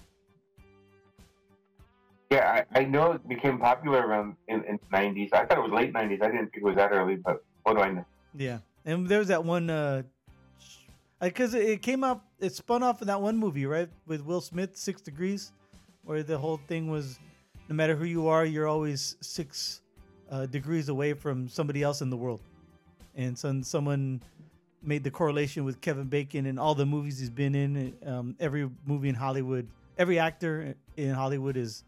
[2.31, 5.33] Yeah, I, I know it became popular around in, in the 90s.
[5.33, 6.23] I thought it was late 90s.
[6.23, 8.05] I didn't think it was that early, but what do I know?
[8.35, 10.03] Yeah, and there was that one, uh,
[11.21, 14.41] because it it came out, it spun off in that one movie, right, with Will
[14.41, 15.53] Smith, Six Degrees,
[16.03, 17.19] where the whole thing was,
[17.69, 19.83] no matter who you are, you're always six
[20.31, 22.41] uh, degrees away from somebody else in the world,
[23.15, 24.21] and so someone
[24.83, 27.95] made the correlation with Kevin Bacon and all the movies he's been in.
[28.05, 29.67] Um, every movie in Hollywood,
[29.99, 31.83] every actor in Hollywood is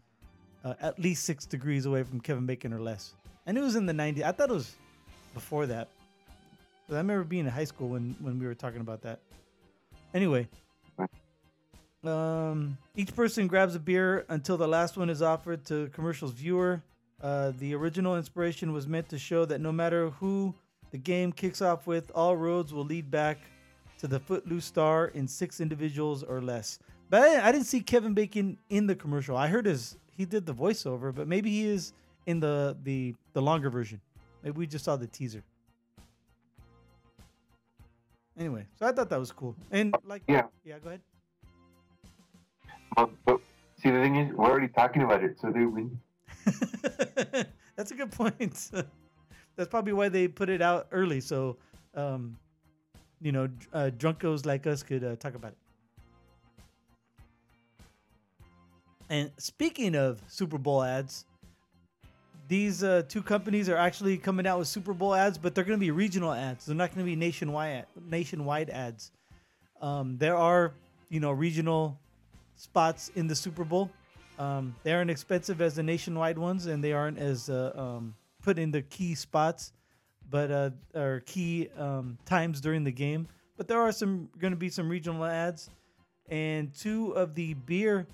[0.65, 3.13] uh, at least six degrees away from Kevin Bacon or less.
[3.45, 4.23] And it was in the 90s.
[4.23, 4.75] I thought it was
[5.33, 5.87] before that.
[6.89, 9.19] I remember being in high school when, when we were talking about that.
[10.13, 10.47] Anyway,
[12.03, 16.81] Um, each person grabs a beer until the last one is offered to commercial's viewer.
[17.21, 20.53] Uh, the original inspiration was meant to show that no matter who
[20.91, 23.37] the game kicks off with, all roads will lead back
[23.99, 26.79] to the Footloose star in six individuals or less.
[27.09, 29.35] But I, I didn't see Kevin Bacon in the commercial.
[29.35, 31.93] I heard his he did the voiceover, but maybe he is
[32.25, 33.99] in the the the longer version.
[34.43, 35.43] Maybe we just saw the teaser.
[38.37, 39.55] Anyway, so I thought that was cool.
[39.71, 40.43] And like Yeah.
[40.63, 41.01] yeah, go ahead.
[42.95, 43.41] But, but
[43.81, 45.99] see, the thing is, we're already talking about it, so they win.
[47.75, 48.71] That's a good point.
[49.55, 51.57] That's probably why they put it out early, so
[51.95, 52.37] um,
[53.21, 55.57] you know, uh, drunkos like us could uh, talk about it.
[59.09, 61.25] And speaking of Super Bowl ads,
[62.47, 65.79] these uh, two companies are actually coming out with Super Bowl ads, but they're going
[65.79, 66.65] to be regional ads.
[66.65, 69.11] They're not going to be nationwide nationwide ads.
[69.81, 70.73] Um, there are,
[71.09, 71.97] you know, regional
[72.55, 73.89] spots in the Super Bowl.
[74.39, 78.57] Um, they aren't expensive as the nationwide ones, and they aren't as uh, um, put
[78.57, 79.73] in the key spots,
[80.29, 83.27] but uh, or key um, times during the game.
[83.57, 85.69] But there are some going to be some regional ads,
[86.29, 88.07] and two of the beer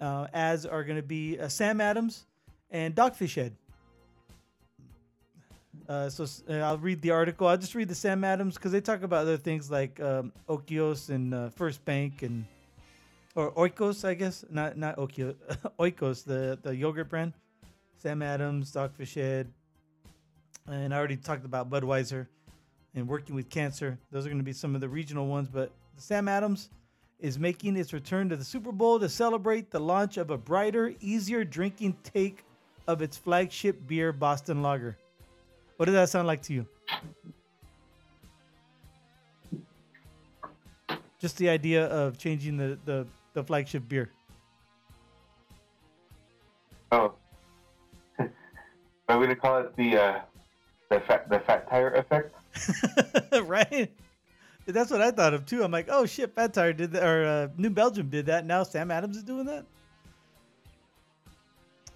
[0.00, 2.24] uh, ads are going to be uh, Sam Adams
[2.70, 3.52] and Dogfish Head.
[5.88, 7.48] Uh, so uh, I'll read the article.
[7.48, 11.10] I'll just read the Sam Adams because they talk about other things like um, Okios
[11.10, 12.46] and First Bank and
[13.34, 15.34] or Oikos, I guess, not not Okio,
[15.78, 17.32] Oikos, the the yogurt brand.
[17.96, 19.48] Sam Adams, Dogfish Head,
[20.68, 22.26] and I already talked about Budweiser
[22.94, 23.98] and working with cancer.
[24.10, 26.68] Those are going to be some of the regional ones, but Sam Adams
[27.18, 30.94] is making its return to the Super Bowl to celebrate the launch of a brighter,
[31.00, 32.44] easier drinking take
[32.86, 34.98] of its flagship beer, Boston Lager.
[35.78, 36.66] What does that sound like to you?
[41.18, 44.10] Just the idea of changing the, the, the flagship beer.
[46.90, 47.12] Oh,
[48.18, 48.30] I'm
[49.08, 50.20] gonna call it the uh,
[50.88, 52.34] the fat the fat tire effect.
[53.44, 53.90] right?
[54.66, 55.62] That's what I thought of too.
[55.62, 58.46] I'm like, oh shit, Fat Tire did that, or uh, New Belgium did that.
[58.46, 59.66] Now Sam Adams is doing that.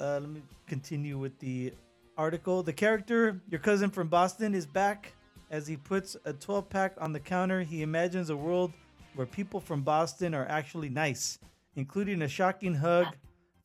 [0.01, 1.73] Uh, let me continue with the
[2.17, 2.63] article.
[2.63, 5.15] The character, your cousin from Boston, is back.
[5.51, 8.73] As he puts a 12 pack on the counter, he imagines a world
[9.19, 11.41] where people from Boston are actually nice,
[11.75, 13.09] including a shocking hug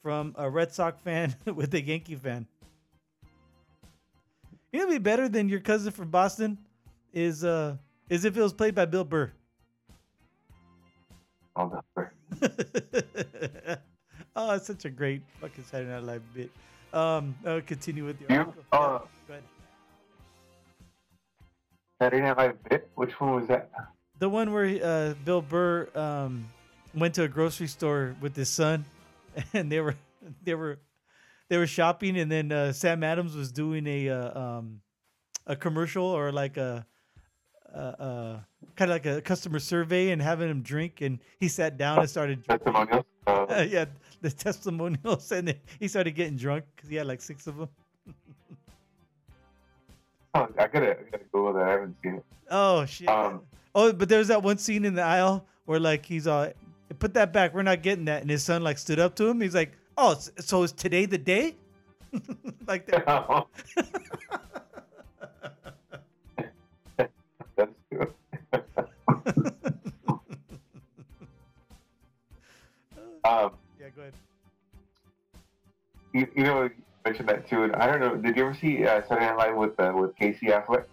[0.02, 2.48] from a Red Sox fan with a Yankee fan.
[4.72, 6.58] You know, be better than your cousin from Boston
[7.14, 7.78] is uh
[8.10, 9.32] is if it was played by Bill Burr.
[11.56, 11.80] Oh,
[14.36, 16.50] oh, it's such a great fucking Saturday Night Live bit.
[16.92, 18.64] Um, I'll continue with the Yeah, article.
[18.72, 18.78] uh,
[19.28, 19.44] go ahead.
[22.02, 22.90] Saturday Night Live bit.
[22.96, 23.70] Which one was that?
[24.24, 26.46] The one where uh, Bill Burr um,
[26.96, 28.86] went to a grocery store with his son,
[29.54, 29.98] and they were
[30.46, 30.80] they were
[31.50, 34.80] they were shopping, and then uh, Sam Adams was doing a uh, um,
[35.46, 36.86] a commercial or like a,
[37.74, 41.78] a, a kind of like a customer survey and having him drink, and he sat
[41.78, 43.04] down and started Testimonials.
[43.28, 43.86] Yeah,
[44.22, 47.68] the testimonials, and he started getting drunk because he had like six of them.
[50.36, 51.64] I gotta, I gotta go with that.
[51.64, 52.26] I haven't seen it.
[52.50, 53.08] Oh shit!
[53.08, 53.42] Um,
[53.76, 56.54] oh, but there's that one scene in the aisle where like he's uh,
[56.98, 57.54] put that back.
[57.54, 59.42] We're not getting that, and his son like stood up to him.
[59.42, 61.56] He's like, "Oh, so is today the day?"
[62.68, 63.06] like that.
[67.56, 68.14] That's good.
[73.24, 74.14] um, yeah, go ahead.
[76.14, 76.70] you, you know,
[77.06, 78.16] mentioned that too, and I don't know.
[78.16, 80.86] Did you ever see uh, Saturday Night Live with uh, with Casey Affleck?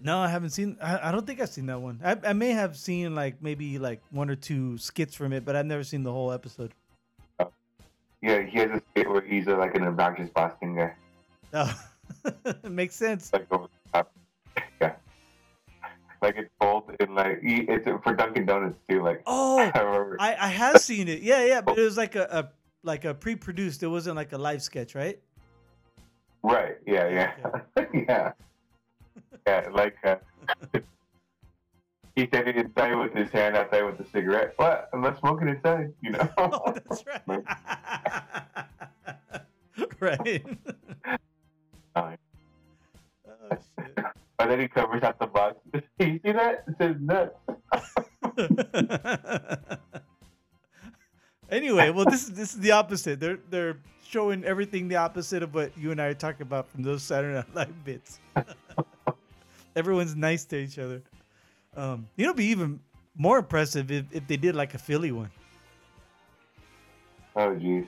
[0.00, 0.76] No, I haven't seen.
[0.82, 1.98] I, I don't think I've seen that one.
[2.04, 5.56] I, I may have seen like maybe like one or two skits from it, but
[5.56, 6.72] I've never seen the whole episode.
[8.22, 10.94] Yeah, he has a skit where he's uh, like an obnoxious Boston guy,
[11.52, 11.84] Oh,
[12.46, 13.30] it makes sense.
[13.34, 14.12] like over the top.
[14.80, 14.94] yeah,
[16.22, 19.02] like it's bold and like he, it's for Dunkin' Donuts too.
[19.02, 19.58] Like Oh,
[20.18, 20.30] I.
[20.32, 21.20] I, I have seen it.
[21.20, 22.48] Yeah, yeah, but it was like a, a
[22.84, 23.82] like a pre-produced.
[23.82, 25.18] It wasn't like a live sketch, right?
[26.42, 26.76] Right.
[26.86, 27.08] Yeah.
[27.08, 27.84] Yeah.
[27.94, 28.32] yeah.
[29.46, 29.68] Yeah.
[29.72, 30.16] Like uh,
[32.16, 34.52] he said inside with his hand, outside with the cigarette.
[34.56, 34.90] What?
[34.92, 35.92] I'm not smoking inside.
[36.02, 36.28] You know.
[36.38, 37.22] Oh, that's right.
[40.00, 40.48] right.
[41.96, 42.10] Oh
[43.50, 44.04] shit.
[44.38, 45.56] and then he covers up the box.
[45.98, 46.64] you see that?
[46.68, 47.34] It says nuts.
[51.50, 53.20] Anyway, well, this is this is the opposite.
[53.20, 53.76] They're they're
[54.06, 57.34] showing everything the opposite of what you and I are talking about from those Saturday
[57.34, 58.20] Night Live bits.
[59.76, 61.02] Everyone's nice to each other.
[61.76, 62.80] Um, you know, it'd be even
[63.16, 65.30] more impressive if, if they did like a Philly one.
[67.36, 67.86] Oh jeez.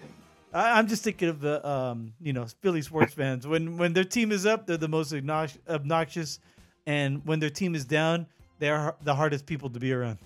[0.53, 3.47] I, I'm just thinking of the um, you know, Philly sports fans.
[3.47, 6.41] When when their team is up, they're the most obnox- obnoxious,
[6.87, 8.27] and when their team is down,
[8.59, 10.19] they're the hardest people to be around.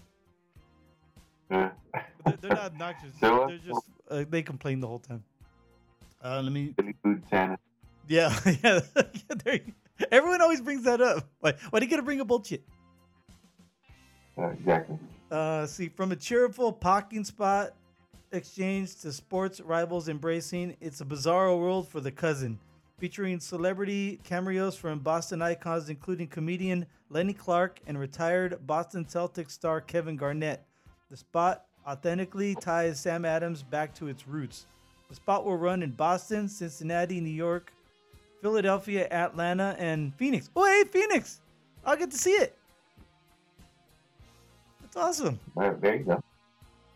[1.50, 1.72] They're,
[2.40, 3.10] they're not obnoxious.
[3.22, 5.24] Uh, They're just uh, they complain the whole time.
[6.24, 6.72] Uh, let me.
[6.76, 7.58] Philly food Santa.
[8.08, 8.80] Yeah, yeah.
[10.10, 11.28] Everyone always brings that up.
[11.40, 11.54] Why?
[11.70, 12.62] Why do you gotta bring up bullshit?
[14.38, 14.98] Uh, exactly.
[15.30, 17.74] Uh, see, from a cheerful parking spot
[18.32, 22.58] exchange to sports rivals embracing, it's a bizarre world for the cousin,
[22.98, 29.80] featuring celebrity cameos from Boston icons, including comedian Lenny Clarke and retired Boston Celtics star
[29.80, 30.64] Kevin Garnett.
[31.10, 34.66] The spot authentically ties Sam Adams back to its roots.
[35.08, 37.72] The spot will run in Boston, Cincinnati, New York,
[38.40, 40.50] Philadelphia, Atlanta, and Phoenix.
[40.54, 41.40] Oh, hey, Phoenix!
[41.84, 42.56] I'll get to see it.
[44.82, 45.40] That's awesome.
[45.56, 46.22] Uh, there you go.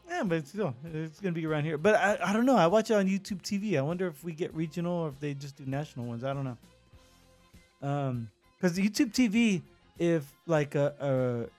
[0.09, 1.79] Yeah, but it's still, it's gonna be around here.
[1.79, 2.57] But I, I don't know.
[2.57, 3.77] I watch it on YouTube TV.
[3.77, 6.22] I wonder if we get regional or if they just do national ones.
[6.22, 7.88] I don't know.
[7.88, 9.62] Um, because YouTube TV,
[9.98, 11.50] if like a, a,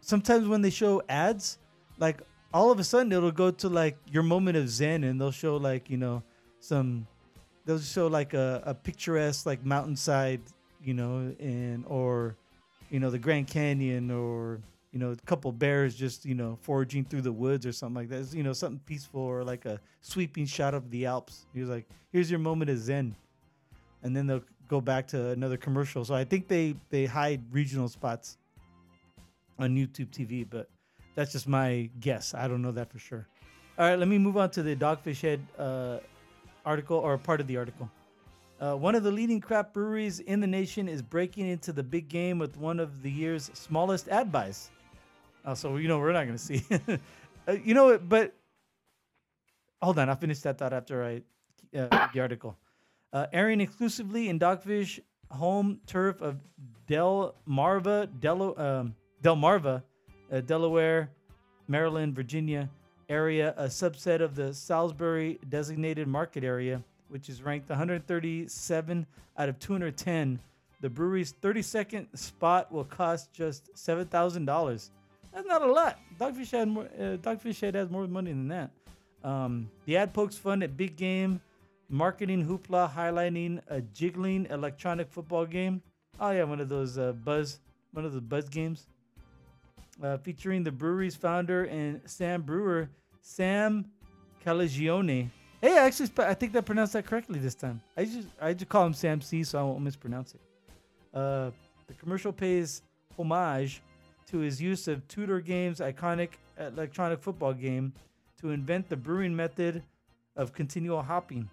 [0.00, 1.58] sometimes when they show ads,
[1.98, 2.20] like
[2.52, 5.56] all of a sudden it'll go to like your moment of zen, and they'll show
[5.56, 6.22] like you know
[6.60, 7.06] some,
[7.64, 10.40] they'll show like a, a picturesque like mountainside,
[10.82, 12.36] you know, and or
[12.90, 14.60] you know the Grand Canyon or
[14.94, 18.08] you know, a couple bears just, you know, foraging through the woods or something like
[18.10, 18.20] that.
[18.20, 21.46] It's, you know, something peaceful or like a sweeping shot of the Alps.
[21.52, 23.16] He was like, here's your moment of zen.
[24.04, 26.04] And then they'll go back to another commercial.
[26.04, 28.38] So I think they, they hide regional spots
[29.58, 30.68] on YouTube TV, but
[31.14, 32.34] that's just my guess.
[32.34, 33.26] I don't know that for sure.
[33.78, 35.98] All right, let me move on to the Dogfish Head uh,
[36.64, 37.90] article or part of the article.
[38.60, 42.08] Uh, one of the leading craft breweries in the nation is breaking into the big
[42.08, 44.70] game with one of the year's smallest ad buys.
[45.44, 46.64] Oh, so you know we're not going to see.
[47.48, 48.34] uh, you know, but
[49.82, 51.22] hold on, I'll finish that thought after I
[51.76, 52.56] uh, the article.
[53.12, 55.00] Uh, airing exclusively in Dogfish
[55.30, 56.38] home turf of
[56.86, 59.82] Del Marva, Del, um, Delmarva,
[60.32, 61.10] uh, Delaware,
[61.68, 62.68] Maryland, Virginia
[63.08, 69.06] area, a subset of the Salisbury designated market area, which is ranked 137
[69.38, 70.38] out of 210.
[70.80, 74.90] The brewery's 32nd spot will cost just seven thousand dollars.
[75.32, 75.98] That's not a lot.
[76.18, 78.70] Dogfish Head, more, uh, Dogfish Head has more money than that.
[79.24, 81.40] Um, the ad pokes fun at big game
[81.88, 85.82] marketing hoopla, highlighting a jiggling electronic football game.
[86.20, 87.60] Oh yeah, one of those uh, buzz,
[87.92, 88.86] one of the buzz games.
[90.02, 93.86] Uh, featuring the brewery's founder and Sam Brewer, Sam
[94.44, 95.30] Calagione.
[95.62, 97.80] Hey, I actually, I think I pronounced that correctly this time.
[97.96, 100.40] I just, I just call him Sam C, so I won't mispronounce it.
[101.14, 101.50] Uh,
[101.86, 102.82] the commercial pays
[103.16, 103.82] homage
[104.30, 107.92] to his use of Tudor Games' iconic electronic football game
[108.40, 109.82] to invent the brewing method
[110.36, 111.48] of continual hopping.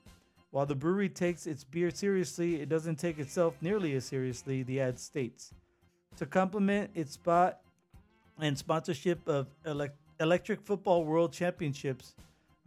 [0.50, 4.82] While the brewery takes its beer seriously, it doesn't take itself nearly as seriously, the
[4.82, 5.54] ad states.
[6.18, 7.62] To complement its spot
[8.42, 12.16] and sponsorship of elec- Electric Football World Championships,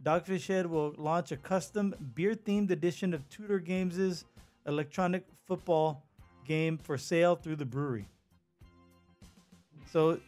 [0.03, 4.25] Dogfish Head will launch a custom beer themed edition of Tudor Games'
[4.65, 6.03] electronic football
[6.45, 8.07] game for sale through the brewery.
[9.91, 10.19] So,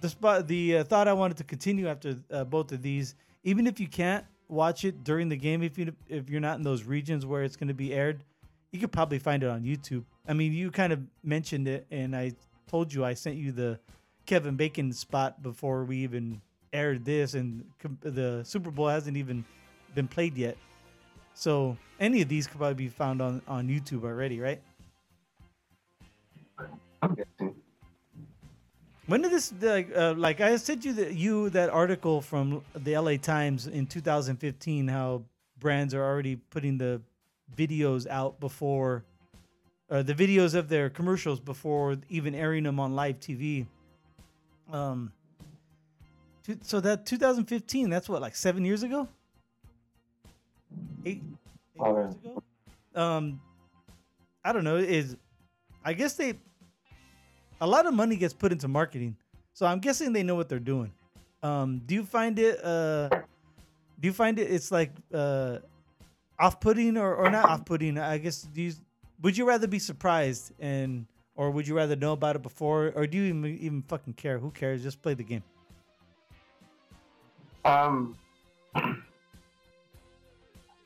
[0.00, 3.66] the spot, the uh, thought I wanted to continue after uh, both of these, even
[3.66, 6.84] if you can't watch it during the game, if you if you're not in those
[6.84, 8.22] regions where it's going to be aired,
[8.72, 10.04] you could probably find it on YouTube.
[10.28, 12.32] I mean, you kind of mentioned it, and I
[12.68, 13.78] told you I sent you the
[14.26, 16.40] Kevin Bacon spot before we even
[16.72, 17.64] aired this, and
[18.00, 19.44] the Super Bowl hasn't even
[19.94, 20.56] been played yet.
[21.34, 24.60] So any of these could probably be found on on YouTube already, right?
[27.02, 27.54] I'm guessing.
[29.06, 32.98] When did this like uh, like I sent you the, you that article from the
[32.98, 35.22] LA Times in 2015 how
[35.60, 37.00] brands are already putting the
[37.56, 39.04] videos out before
[39.90, 43.66] uh, the videos of their commercials before even airing them on live TV.
[44.72, 45.12] Um
[46.44, 49.08] two- so that 2015 that's what like 7 years ago?
[51.04, 51.22] 8, eight
[51.78, 52.42] Oh, years ago?
[52.94, 53.40] Um
[54.44, 55.16] I don't know is
[55.84, 56.34] I guess they
[57.60, 59.16] a lot of money gets put into marketing,
[59.54, 60.92] so I'm guessing they know what they're doing.
[61.42, 62.62] Um, do you find it?
[62.62, 64.50] Uh, do you find it?
[64.50, 65.58] It's like uh,
[66.38, 67.96] off-putting or, or not off-putting?
[67.98, 68.42] I guess.
[68.42, 68.72] Do you,
[69.22, 71.06] would you rather be surprised and
[71.36, 74.38] or would you rather know about it before, or do you even, even fucking care?
[74.38, 74.82] Who cares?
[74.82, 75.42] Just play the game.
[77.64, 78.16] Um,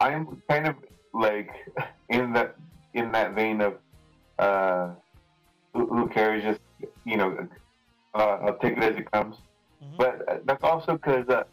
[0.01, 0.77] I'm kind of
[1.13, 1.51] like
[2.09, 2.57] in that
[2.95, 3.75] in that vein of
[4.39, 4.91] uh,
[5.75, 6.43] who, who cares?
[6.43, 6.61] Just
[7.05, 7.49] you know,
[8.15, 9.37] uh, I'll take it as it comes.
[9.83, 9.97] Mhm.
[9.99, 11.45] But uh, that's also because uh,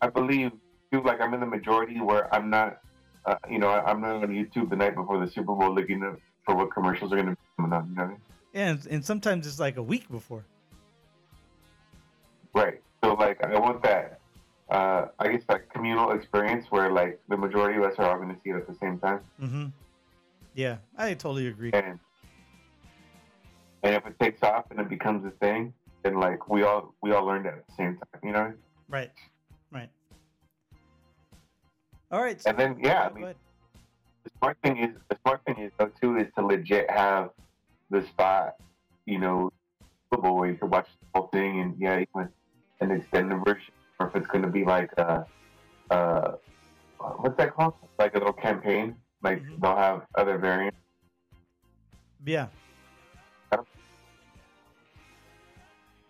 [0.00, 0.52] I believe
[0.92, 1.02] too.
[1.02, 2.80] Like I'm in the majority where I'm not,
[3.26, 6.18] uh, you know, I'm not on YouTube the night before the Super Bowl looking up
[6.44, 7.88] for what commercials are going to be coming on.
[7.90, 8.20] You know what I mean?
[8.54, 10.44] And and sometimes it's like a week before.
[12.54, 12.80] Right.
[13.04, 14.18] So like I want that.
[14.68, 18.28] Uh, I guess that communal experience where like the majority of us are all going
[18.34, 19.66] to see it at the same time, Mm-hmm.
[20.54, 21.70] Yeah, I totally agree.
[21.72, 21.98] and
[23.82, 25.72] and if it takes off and it becomes a thing,
[26.04, 28.20] then like we all we all learned at the same time.
[28.22, 28.52] You know?
[28.88, 29.10] Right.
[29.72, 29.90] Right.
[32.12, 32.40] All right.
[32.40, 33.34] So, And then yeah, I mean,
[34.24, 37.30] the smart thing is the smart thing is though too is to legit have
[37.90, 38.54] the spot,
[39.06, 39.50] you know,
[40.10, 42.28] football where you can watch the whole thing and yeah, even
[42.80, 45.26] an extended version, or if it's going to be like a,
[45.90, 46.32] uh,
[47.18, 47.74] what's that called?
[47.98, 48.96] Like a little campaign.
[49.22, 49.60] Like Mhm.
[49.60, 50.78] they'll have other variants.
[52.24, 52.48] Yeah.
[53.52, 53.58] Yeah.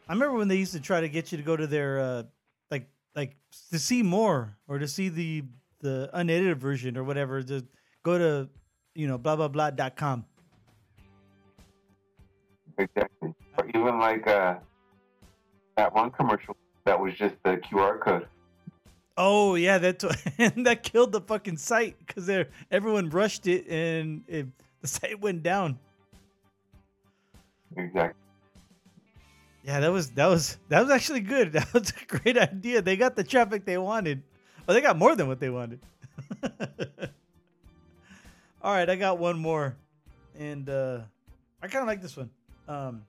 [0.09, 2.23] I remember when they used to try to get you to go to their uh
[2.71, 3.37] like like
[3.71, 5.45] to see more or to see the
[5.81, 7.65] the unedited version or whatever to
[8.03, 8.49] go to
[8.95, 10.25] you know blah blah blah dot com.
[12.79, 13.35] Exactly.
[13.59, 14.57] Or even like uh,
[15.77, 18.27] that one commercial that was just the QR code.
[19.17, 20.03] Oh yeah, that
[20.39, 22.31] and that killed the fucking site because
[22.71, 24.47] everyone rushed it and it,
[24.81, 25.79] the site went down.
[27.77, 28.21] Exactly.
[29.63, 31.53] Yeah, that was that was that was actually good.
[31.53, 32.81] That was a great idea.
[32.83, 34.23] They got the traffic they wanted.
[34.67, 35.81] Oh, they got more than what they wanted.
[38.63, 39.77] All right, I got one more,
[40.39, 41.01] and uh,
[41.63, 42.31] I kind of like this one.
[42.71, 43.05] Um,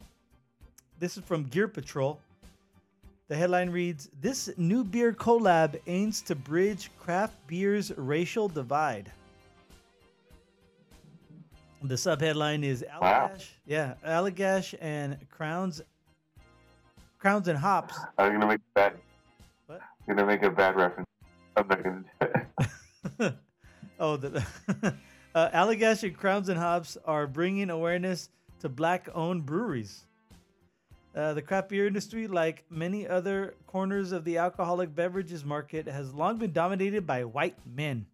[0.98, 2.20] this is from Gear Patrol.
[3.28, 9.12] The headline reads: "This new beer collab aims to bridge craft beer's racial divide."
[11.84, 13.30] The subheadline is Wow.
[13.30, 15.82] Allagash, yeah, Allagash and Crowns,
[17.20, 18.00] Crowns and Hops.
[18.18, 18.94] I'm gonna make a bad.
[19.68, 19.82] What?
[20.08, 21.08] Gonna make a bad reference.
[21.56, 23.38] I'm not gonna.
[24.00, 24.44] oh, the
[25.36, 28.30] uh, Allagash and Crowns and Hops are bringing awareness
[28.62, 30.06] to black-owned breweries.
[31.14, 36.14] Uh, the craft beer industry, like many other corners of the alcoholic beverages market, has
[36.14, 38.06] long been dominated by white men.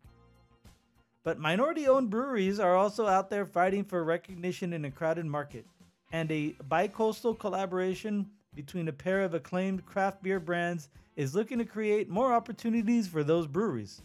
[1.24, 5.66] But minority owned breweries are also out there fighting for recognition in a crowded market.
[6.12, 11.66] And a bicoastal collaboration between a pair of acclaimed craft beer brands is looking to
[11.66, 14.02] create more opportunities for those breweries.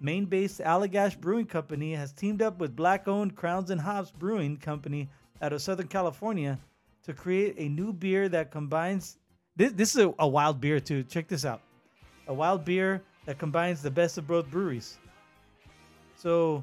[0.00, 4.56] Maine based Allagash Brewing Company has teamed up with black owned Crowns and Hops Brewing
[4.56, 5.08] Company
[5.42, 6.58] out of Southern California
[7.04, 9.18] to create a new beer that combines.
[9.56, 11.02] This, this is a, a wild beer, too.
[11.04, 11.62] Check this out
[12.28, 14.98] a wild beer that combines the best of both breweries.
[16.16, 16.62] So,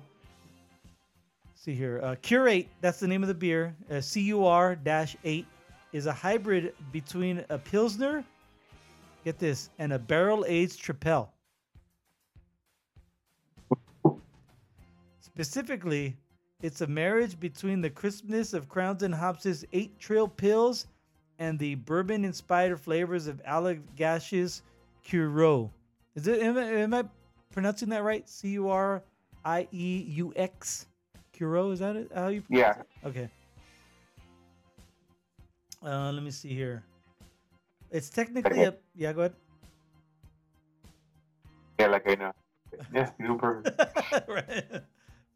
[1.55, 1.99] see here.
[2.03, 3.75] Uh, Curate, that's the name of the beer.
[3.89, 4.77] Uh, CUR
[5.23, 5.45] 8
[5.91, 8.23] is a hybrid between a Pilsner,
[9.23, 11.29] get this, and a barrel aged Tripel.
[15.19, 16.15] Specifically,
[16.61, 20.85] it's a marriage between the crispness of Crowns and Hops' eight Trill Pils
[21.39, 24.61] and the bourbon inspired flavors of Allagash's
[25.05, 25.69] Curo.
[26.15, 27.03] Is it am I, am I
[27.51, 28.27] pronouncing that right?
[28.27, 29.03] C U R
[29.43, 30.87] I E U X.
[31.37, 32.11] Curo, is that it?
[32.15, 32.73] How you Yeah.
[32.73, 33.07] pronounce it?
[33.07, 33.29] Okay.
[35.83, 36.83] Uh, let me see here.
[37.91, 39.13] It's technically a yeah.
[39.13, 39.33] Go ahead.
[41.79, 42.31] Yeah, like I know.
[42.93, 44.27] Yeah, perfect.
[44.27, 44.81] right.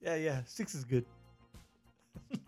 [0.01, 0.41] Yeah, yeah.
[0.45, 1.05] Six is good.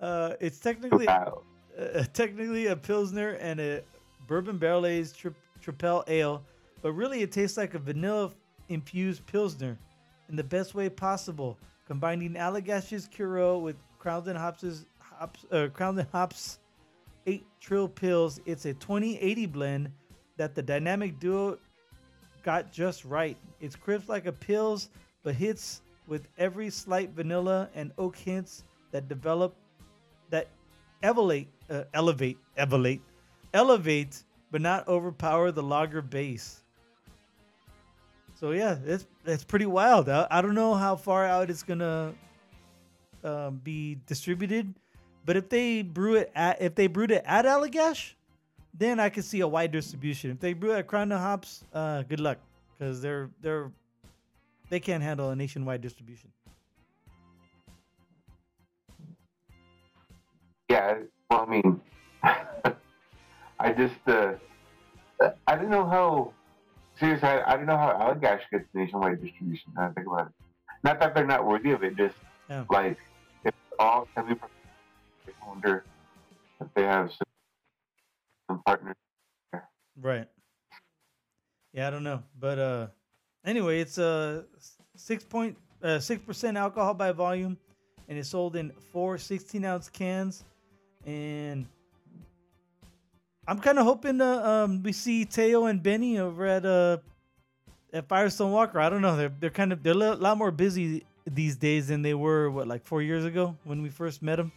[0.00, 1.42] uh, it's technically Wow.
[1.78, 3.82] uh, technically a pilsner and a
[4.26, 5.32] bourbon barrel aged tri-
[5.62, 6.42] tripel ale,
[6.80, 8.30] but really it tastes like a vanilla
[8.68, 9.78] infused pilsner
[10.28, 16.06] in the best way possible, combining Allagash's Curo with Crowns and Hops' hops, uh, and
[16.12, 16.58] Hops
[17.26, 18.40] eight Trill Pils.
[18.46, 19.90] It's a 2080 blend
[20.36, 21.58] that the dynamic duo
[22.42, 23.36] got just right.
[23.60, 24.88] It's crisp like a pills,
[25.22, 29.54] but hits with every slight vanilla and oak hints that develop
[30.30, 30.48] that
[31.02, 33.00] elevate, uh, elevate, elevate,
[33.54, 36.62] elevate, but not overpower the lager base.
[38.34, 40.08] So yeah, that's that's pretty wild.
[40.08, 42.12] I, I don't know how far out it's gonna
[43.22, 44.74] um, be distributed,
[45.24, 48.14] but if they brew it at if they brewed it at Allagash,
[48.74, 50.30] then I could see a wide distribution.
[50.32, 52.38] If they brew it at Crown Hops, uh, good luck
[52.76, 53.70] because they're they're
[54.72, 56.32] they can't handle a nationwide distribution.
[60.70, 60.94] Yeah,
[61.28, 61.80] well, I mean,
[62.24, 64.32] I just, uh,
[65.46, 66.32] I don't know how,
[66.98, 69.74] seriously, I, I don't know how Allagash gets nationwide distribution.
[69.76, 70.32] I think about it.
[70.82, 72.16] Not that they're not worthy of it, just
[72.48, 72.64] Yeah.
[72.70, 72.96] like,
[73.44, 74.48] it's all coming from,
[75.28, 75.84] I wonder
[76.62, 77.28] if they have some,
[78.48, 78.96] some partners.
[80.00, 80.28] Right.
[81.74, 82.86] Yeah, I don't know, but uh,
[83.44, 84.44] anyway, it's a
[84.96, 87.56] six point uh six percent alcohol by volume,
[88.08, 90.44] and it's sold in four 16 ounce cans,
[91.06, 91.66] and
[93.46, 96.98] I'm kind of hoping uh, um we see Teo and Benny over at uh
[97.92, 98.80] at Firestone Walker.
[98.80, 102.02] I don't know, they're they're kind of they're a lot more busy these days than
[102.02, 104.52] they were what like four years ago when we first met them.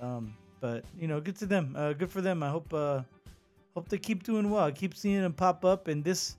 [0.00, 1.74] Um, but you know, good to them.
[1.76, 2.42] Uh, good for them.
[2.42, 3.02] I hope uh
[3.74, 4.64] hope they keep doing well.
[4.64, 6.36] I keep seeing them pop up, and this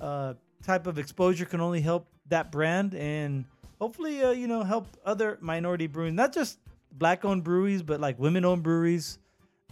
[0.00, 0.34] uh,
[0.64, 3.44] type of exposure can only help that brand and
[3.80, 6.58] hopefully, uh, you know, help other minority brewing, not just
[6.92, 9.18] black-owned breweries, but like women-owned breweries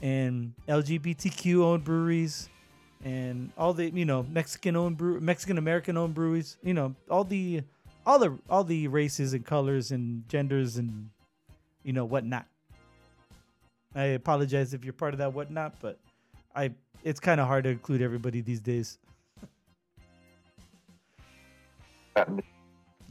[0.03, 2.49] and LGBTQ-owned breweries
[3.05, 6.57] and all the you know Mexican-owned brew, Mexican-American-owned breweries.
[6.62, 7.62] You know, all the
[8.07, 11.11] all the all the races and colors and genders and
[11.82, 12.47] you know whatnot.
[13.95, 15.99] I apologize if you're part of that whatnot, but
[16.55, 16.72] I
[17.05, 18.99] it's kind of hard to include everybody these days.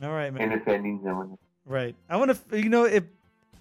[0.03, 0.51] All right, man.
[0.51, 1.37] and offending.
[1.65, 1.95] Right.
[2.09, 3.03] I want to, you know, if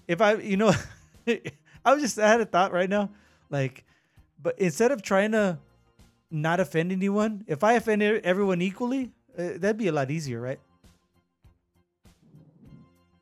[0.07, 0.73] if I, you know,
[1.27, 3.09] I was just I had a thought right now,
[3.49, 3.83] like,
[4.41, 5.57] but instead of trying to
[6.29, 10.59] not offend anyone, if I offend everyone equally, uh, that'd be a lot easier, right?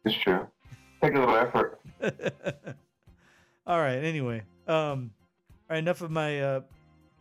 [0.06, 0.48] It's true.
[1.02, 1.80] Take a little effort.
[3.68, 3.98] All right.
[3.98, 5.12] Anyway, um,
[5.68, 5.80] all right.
[5.80, 6.62] Enough of my uh,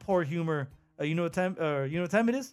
[0.00, 0.68] poor humor.
[1.00, 1.56] Uh, you know what time?
[1.58, 2.52] Uh, you know what time it is?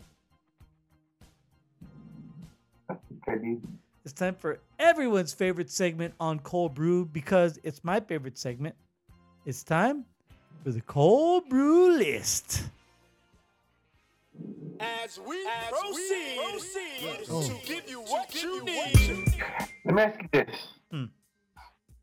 [3.28, 3.62] I think I need.
[4.04, 8.76] It's time for everyone's favorite segment on Cold Brew because it's my favorite segment.
[9.46, 10.06] It's time
[10.64, 12.64] for the Cold Brew List.
[14.80, 16.40] As we proceed,
[17.30, 17.48] Oh.
[17.48, 19.34] to give you what you need.
[19.86, 20.56] Let me ask you this.
[20.92, 21.06] Hmm.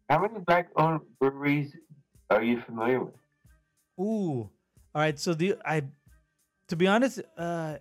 [0.08, 1.72] How many black-owned breweries
[2.30, 3.14] are you familiar with?
[4.00, 4.48] Ooh.
[4.94, 5.18] All right.
[5.18, 5.82] So the I,
[6.68, 7.78] to be honest, uh,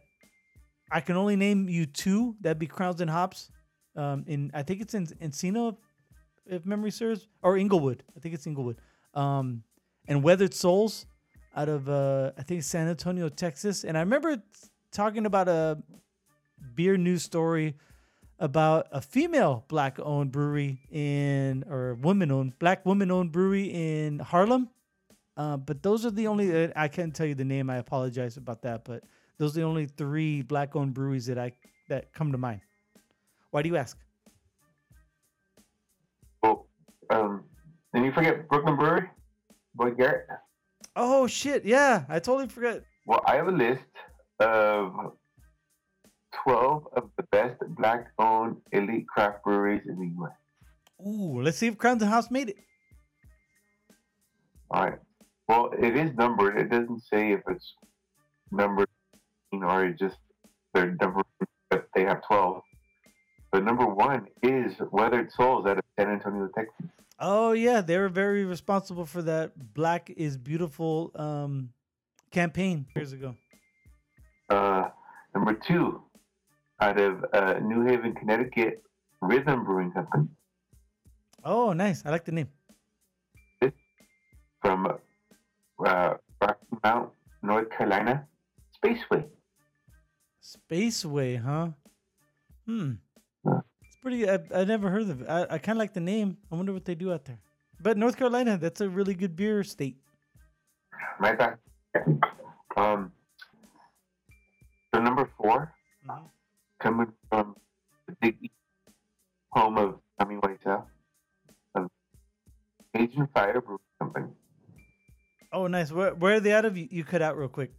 [0.92, 2.36] I can only name you two.
[2.42, 3.52] That'd be Crowns and Hops.
[3.96, 5.78] Um, in I think it's in Encino,
[6.46, 8.04] if memory serves, or Inglewood.
[8.16, 8.78] I think it's Inglewood.
[9.14, 9.64] Um,
[10.08, 11.06] and Weathered Souls,
[11.56, 13.84] out of uh, I think San Antonio, Texas.
[13.84, 14.42] And I remember
[14.92, 15.82] talking about a
[16.76, 17.76] beer news story
[18.40, 24.20] about a female black owned brewery in or woman owned black woman owned brewery in
[24.20, 24.70] Harlem.
[25.36, 27.70] Uh, but those are the only uh, I can't tell you the name.
[27.70, 29.04] I apologize about that, but
[29.38, 31.54] those are the only three black owned breweries that I
[31.90, 32.62] that come to mind.
[33.52, 33.98] Why do you ask?
[36.44, 36.68] Well,
[37.10, 37.44] um,
[37.94, 39.10] and you forget Brooklyn Brewery,
[39.76, 40.28] Boy Garrett.
[40.96, 41.66] Oh shit!
[41.66, 42.82] Yeah, I totally forgot.
[43.06, 43.86] Well, I have a list
[44.40, 45.14] of
[46.44, 51.06] 12 of the best black owned elite craft breweries in the U.S.
[51.06, 52.58] Ooh, let's see if Crowns and House made it.
[54.72, 55.00] All right.
[55.48, 56.60] Well, it is numbered.
[56.60, 57.74] It doesn't say if it's
[58.52, 58.90] numbered
[59.52, 60.18] or just
[60.74, 61.26] they're numbered,
[61.70, 62.62] but they have 12.
[63.52, 66.86] But number one is Weathered Souls out of San Antonio, Texas.
[67.20, 71.70] Oh yeah, they were very responsible for that "Black is Beautiful" um,
[72.30, 73.36] campaign years ago.
[74.50, 74.90] Uh,
[75.34, 76.02] number two,
[76.80, 78.84] out of uh, New Haven, Connecticut,
[79.22, 80.28] Rhythm Brewing Company.
[81.44, 82.04] Oh, nice.
[82.06, 82.50] I like the name.
[83.62, 83.72] This
[84.62, 84.88] from
[85.86, 87.10] uh, Rocky Mount,
[87.42, 88.28] North Carolina,
[88.78, 89.26] Spaceway.
[90.48, 91.70] Spaceway, huh?
[92.66, 92.94] Hmm.
[93.46, 94.30] It's pretty.
[94.30, 95.30] I, I never heard of it.
[95.30, 96.38] I, I kind of like the name.
[96.52, 97.40] I wonder what they do out there.
[97.82, 99.98] But North Carolina, that's a really good beer state.
[101.20, 101.58] My bad.
[102.78, 103.12] Um,
[104.94, 105.74] so number 4
[106.08, 106.30] Mhm.
[106.80, 107.56] coming from
[108.08, 108.50] the big
[109.52, 110.86] home of Tommy Wiseau,
[111.76, 111.90] of
[112.96, 114.28] Cajun Fire Brewing Company.
[115.52, 115.92] Oh, nice.
[115.92, 116.78] Where where are they out of?
[116.78, 117.74] You, you cut out real quick.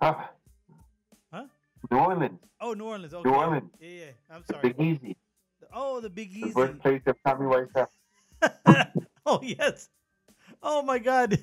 [0.00, 0.26] Ah, Huh?
[1.90, 3.12] New Orleans, Oh, New Orleans.
[3.14, 3.28] Okay.
[3.30, 3.70] Orleans.
[3.80, 4.04] Yeah, yeah.
[4.30, 4.72] I'm the sorry.
[4.72, 5.16] Big Easy,
[5.72, 6.48] Oh, the Big Easy.
[6.48, 7.86] the birthplace of Tommy Wiseau.
[9.26, 9.88] oh yes.
[10.62, 11.38] Oh my God.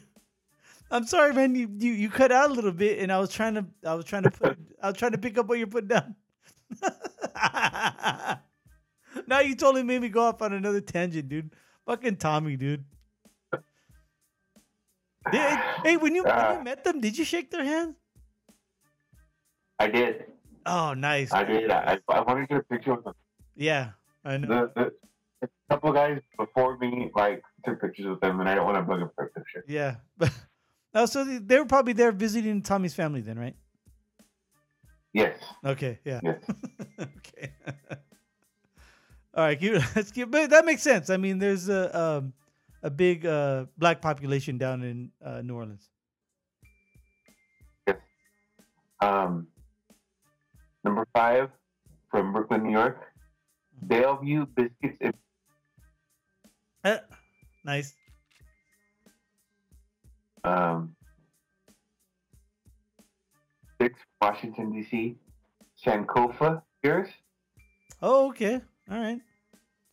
[0.90, 1.56] I'm sorry, man.
[1.56, 4.06] You, you you cut out a little bit, and I was trying to I was
[4.06, 6.16] trying to put I was trying to pick up what you're putting down.
[9.28, 11.54] now you totally made me go off on another tangent, dude.
[11.86, 12.84] Fucking Tommy, dude.
[15.32, 17.96] Hey, hey, when you when Uh, you met them, did you shake their hand?
[19.80, 20.31] I did.
[20.66, 21.32] Oh, nice.
[21.34, 21.72] I did.
[21.72, 23.14] I, I wanted to get a picture with them.
[23.56, 23.92] Yeah,
[24.24, 24.70] I know.
[24.76, 24.92] The,
[25.42, 28.78] the, a couple guys before me like took pictures with them, and I don't want
[28.78, 29.64] to bug them for a picture.
[29.68, 30.32] Yeah, but
[30.94, 33.56] oh, so they- were probably there visiting Tommy's family then, right?
[35.14, 36.22] Yes, Okay, yeah.
[36.24, 36.38] yes.
[37.00, 37.52] okay.
[39.34, 40.30] All right, keep, let's keep.
[40.32, 41.10] But that makes sense.
[41.10, 42.34] I mean, there's a um,
[42.84, 45.90] a big uh, black population down in uh, New Orleans.
[49.02, 49.48] Um,
[50.84, 51.50] number five
[52.10, 52.98] from Brooklyn, New York,
[53.84, 54.98] Bellevue Biscuits.
[55.02, 55.14] and-
[56.84, 57.00] Eh,
[57.64, 57.94] nice.
[60.44, 60.96] Um,
[63.80, 65.18] six, Washington D.C.
[65.86, 67.10] Sankofa beers.
[68.02, 68.56] Oh, okay.
[68.90, 69.22] All right.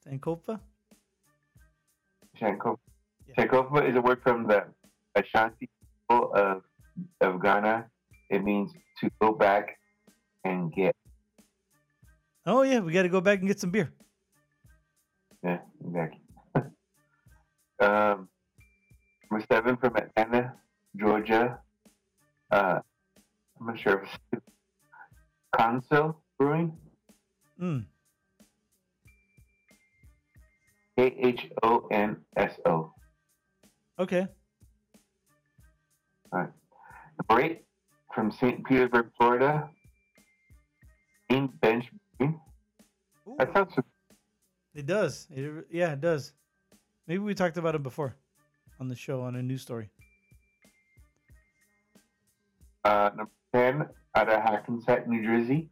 [0.07, 0.61] Sankofa.
[2.41, 2.79] Sankofa.
[3.27, 3.35] Yeah.
[3.37, 4.65] Sankofa is a word from the
[5.15, 5.69] Ashanti
[6.09, 6.63] people of
[7.21, 7.91] of Ghana.
[8.31, 9.78] It means to go back
[10.45, 10.95] and get.
[12.47, 13.93] Oh yeah, we got to go back and get some beer.
[15.45, 16.21] Yeah, exactly.
[17.81, 18.29] um,
[19.31, 20.55] number seven from Atlanta,
[20.97, 21.59] Georgia.
[22.51, 22.81] Uh,
[23.61, 24.45] I'm not sure if it's
[25.55, 26.73] Khonso Brewing.
[27.61, 27.85] Mm.
[30.97, 32.93] K H O N S O.
[33.99, 34.27] Okay.
[36.33, 36.51] All right.
[37.29, 37.65] Number eight
[38.15, 38.65] from St.
[38.65, 39.69] Petersburg, Florida.
[41.29, 41.87] Bench.
[42.23, 42.41] Ooh,
[43.39, 43.75] That sounds
[44.75, 45.27] it does.
[45.31, 46.33] It, yeah, it does.
[47.07, 48.17] Maybe we talked about it before
[48.81, 49.91] on the show on a news story.
[52.85, 55.69] uh, number 10 out of Hackensack, New Jersey.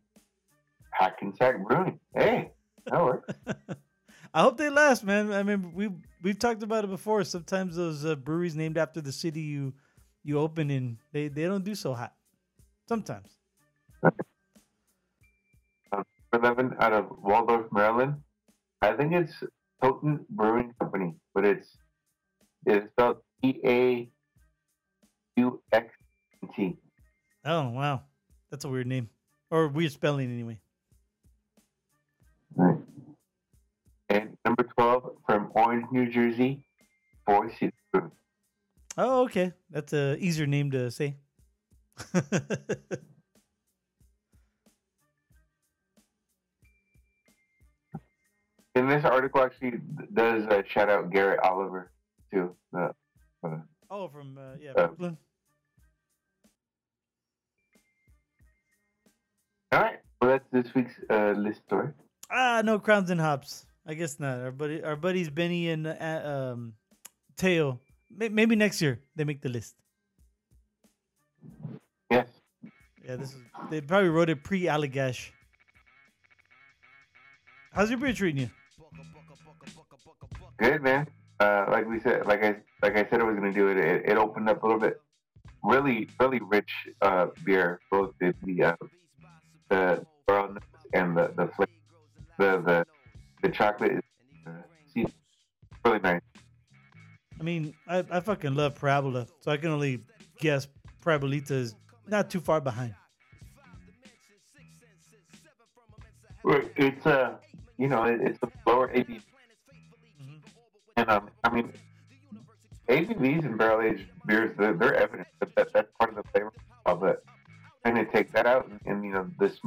[0.91, 2.01] Hackensack Brewing.
[2.15, 2.53] Hey,
[2.87, 3.33] that works.
[4.35, 5.33] I hope they last, man.
[5.33, 5.91] I mean, we
[6.23, 7.23] we've talked about it before.
[7.25, 9.75] Sometimes those uh, breweries named after the city you
[10.23, 12.15] you open in, they they don't do so hot.
[12.89, 13.31] Sometimes.
[16.33, 18.17] 11 out of Waldorf, Maryland.
[18.83, 19.33] I think it's
[19.81, 21.69] Potent Brewing Company, but it's
[22.67, 24.09] it's spelled E A
[25.37, 25.95] U X
[26.55, 26.77] T.
[27.45, 28.03] Oh wow,
[28.51, 29.09] that's a weird name
[29.51, 30.59] or weird spelling anyway.
[32.55, 32.79] Right.
[34.09, 36.65] And number 12 from Orange, New Jersey,
[37.27, 38.13] Four Seasons.
[38.97, 41.17] Oh okay, that's a easier name to say.
[48.77, 49.81] And this article actually
[50.13, 51.91] does uh, shout out Garrett Oliver,
[52.31, 52.55] too.
[52.77, 52.89] Uh,
[53.43, 53.57] uh,
[53.91, 55.17] oh, from uh, yeah Uh, Brooklyn.
[59.73, 59.97] all right.
[60.21, 61.89] Well, that's this week's uh, list story.
[62.31, 63.65] Ah, no crowns and hops.
[63.87, 64.41] I guess not.
[64.41, 66.75] Our buddy, our buddies Benny and uh, um,
[67.37, 67.81] Teo.
[68.11, 69.75] Maybe next year they make the list.
[72.11, 72.29] Yes.
[73.05, 73.41] Yeah, this is.
[73.71, 75.31] They probably wrote it pre Allagash.
[77.73, 78.51] How's your beer treating you?
[80.59, 81.07] Good man.
[81.39, 83.77] Uh, like we said, like I like I said, I was gonna do it.
[83.77, 85.01] It, it opened up a little bit.
[85.63, 86.71] Really, really rich
[87.03, 88.77] uh, beer, both the the uh,
[89.69, 90.59] the brown
[90.95, 91.71] and the the flavor.
[92.39, 92.87] The the
[93.43, 94.03] the chocolate is
[94.47, 95.03] uh,
[95.85, 96.21] really nice.
[97.39, 100.01] I mean, I, I fucking love Parabola, so I can only
[100.41, 100.69] guess
[101.05, 101.75] Parabolita is
[102.07, 102.95] not too far behind.
[106.45, 107.37] It's uh,
[107.77, 109.21] you know, it, it's a lower ABV,
[110.97, 111.73] um, I mean,
[112.89, 115.29] ABVs and barrel aged beers, they're, they're evident.
[115.41, 116.53] That, that that's part of the flavor
[116.87, 117.25] of it.
[117.85, 119.59] And they take that out, and, and you know, this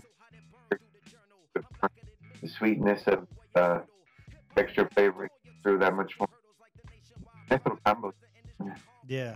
[1.54, 3.80] the sweetness of uh,
[4.58, 5.30] extra flavor
[5.64, 6.30] through that much more.
[9.08, 9.36] Yeah.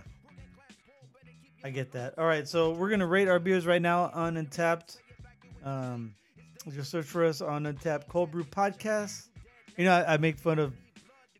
[1.64, 2.18] I get that.
[2.18, 4.98] All right, so we're gonna rate our beers right now on Untappd.
[5.64, 6.14] Um,
[6.70, 9.28] just search for us on Untappd Cold Brew Podcast.
[9.76, 10.74] You know, I, I make fun of,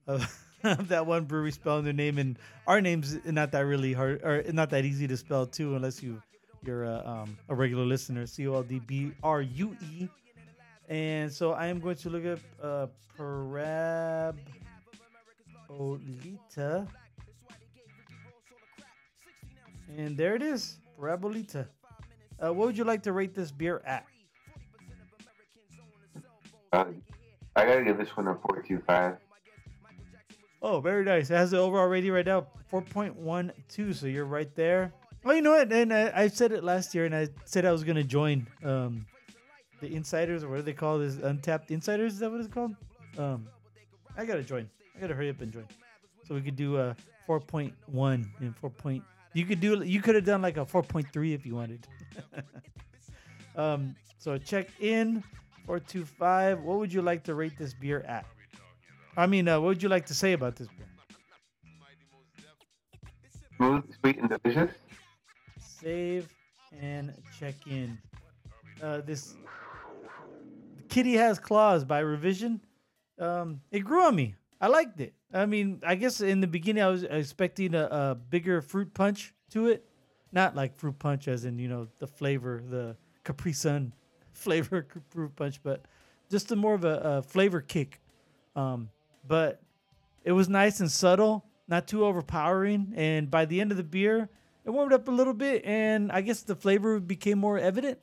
[0.06, 0.26] of
[0.88, 4.70] that one brewery spelling their name, and our name's not that really hard or not
[4.70, 6.22] that easy to spell too, unless you
[6.64, 8.26] you're a, um, a regular listener.
[8.26, 10.08] C O L D B R U E.
[10.88, 12.86] And so I am going to look up uh,
[13.18, 14.36] Parabolita.
[19.96, 21.68] And there it is, Parabolita.
[22.42, 24.06] Uh, what would you like to rate this beer at?
[26.72, 26.86] Uh,
[27.54, 29.16] I gotta give this one a four two five.
[30.66, 31.28] Oh, very nice.
[31.28, 33.94] It has the overall rating right now, 4.12.
[33.94, 34.94] So you're right there.
[35.22, 35.70] Oh, you know what?
[35.70, 39.04] And I, I said it last year, and I said I was gonna join um,
[39.82, 41.16] the insiders, or what do they call this?
[41.16, 42.14] Untappd insiders?
[42.14, 42.74] Is that what it's called?
[43.18, 43.46] Um,
[44.16, 44.66] I gotta join.
[44.96, 45.66] I gotta hurry up and join,
[46.26, 46.96] so we could do a
[47.28, 48.70] 4.1 and 4.
[48.70, 49.04] Point,
[49.34, 49.82] you could do.
[49.82, 51.86] You could have done like a 4.3 if you wanted.
[53.56, 55.22] um, so check in
[55.66, 56.62] 425.
[56.62, 58.24] What would you like to rate this beer at?
[59.16, 60.68] I mean, uh, what would you like to say about this?
[63.56, 64.74] Smooth, sweet, and delicious.
[65.58, 66.28] Save
[66.80, 67.98] and check in.
[68.82, 69.34] Uh, this
[70.88, 72.60] Kitty Has Claws by Revision.
[73.18, 74.34] Um, it grew on me.
[74.60, 75.14] I liked it.
[75.32, 79.34] I mean, I guess in the beginning I was expecting a, a bigger fruit punch
[79.50, 79.84] to it.
[80.32, 83.92] not like fruit punch as in you know the flavor, the Capri Sun
[84.32, 85.84] flavor fruit punch, but
[86.30, 88.00] just a more of a, a flavor kick.
[88.56, 88.88] Um,
[89.26, 89.60] but
[90.24, 94.28] it was nice and subtle, not too overpowering, and by the end of the beer,
[94.64, 97.98] it warmed up a little bit, and I guess the flavor became more evident,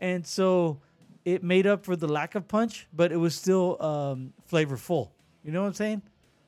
[0.00, 0.80] and so
[1.24, 5.10] it made up for the lack of punch, but it was still um, flavorful.
[5.44, 6.02] You know what I'm saying?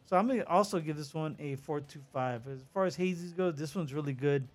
[0.07, 2.53] So I'm gonna also give this one a 4.25.
[2.53, 4.49] As far as hazies go, this one's really good,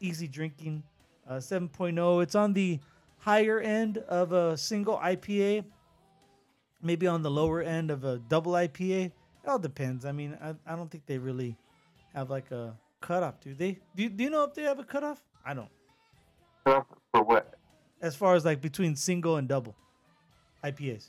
[0.00, 0.82] easy drinking,
[1.28, 2.22] uh, 7.0.
[2.22, 2.78] It's on the
[3.18, 5.64] higher end of a single IPA,
[6.82, 9.06] maybe on the lower end of a double IPA.
[9.06, 9.12] It
[9.48, 10.04] all depends.
[10.04, 11.56] I mean, I, I don't think they really
[12.14, 13.78] have like a cutoff, do they?
[13.96, 15.22] Do you, do you know if they have a cutoff?
[15.44, 15.68] I don't.
[16.66, 17.54] So for what?
[18.00, 19.74] As far as like between single and double
[20.64, 21.08] IPAs.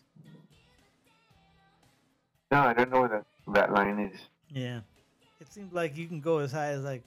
[2.52, 4.20] No, I don't know where that, that line is.
[4.50, 4.80] Yeah.
[5.40, 7.04] It seems like you can go as high as like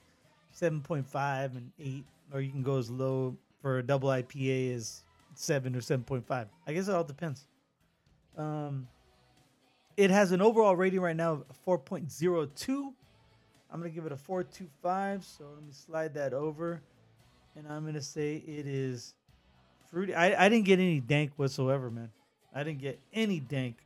[0.58, 5.02] 7.5 and 8, or you can go as low for a double IPA as
[5.34, 6.46] 7 or 7.5.
[6.66, 7.46] I guess it all depends.
[8.36, 8.88] Um,
[9.96, 12.92] it has an overall rating right now of 4.02.
[13.70, 15.24] I'm going to give it a 4.25.
[15.24, 16.82] So let me slide that over.
[17.56, 19.14] And I'm going to say it is
[19.90, 20.14] fruity.
[20.14, 22.10] I, I didn't get any dank whatsoever, man.
[22.54, 23.76] I didn't get any dank.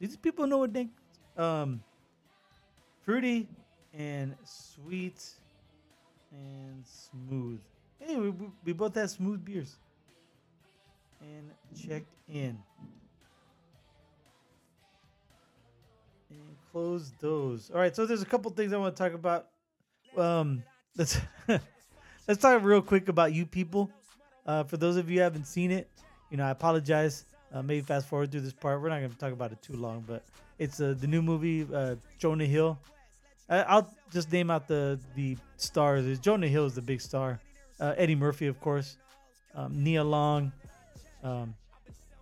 [0.00, 0.90] These people know what dank
[1.36, 1.80] um
[3.04, 3.48] fruity
[3.94, 5.22] and sweet
[6.32, 7.60] and smooth.
[8.00, 8.30] Hey, we,
[8.64, 9.76] we- both have smooth beers.
[11.20, 12.58] And checked in.
[16.72, 17.70] Close those.
[17.70, 19.48] All right, so there's a couple things I want to talk about.
[20.16, 20.62] Um,
[20.96, 21.20] let's
[22.28, 23.90] let's talk real quick about you people.
[24.46, 25.88] Uh, for those of you haven't seen it,
[26.30, 27.24] you know I apologize.
[27.52, 28.82] Uh, maybe fast forward through this part.
[28.82, 30.22] We're not going to talk about it too long, but
[30.58, 32.78] it's uh, the new movie uh, Jonah Hill.
[33.48, 36.18] I, I'll just name out the the stars.
[36.18, 37.40] Jonah Hill is the big star.
[37.80, 38.96] Uh, Eddie Murphy, of course.
[39.54, 40.52] Um, Nia Long.
[41.22, 41.54] Um,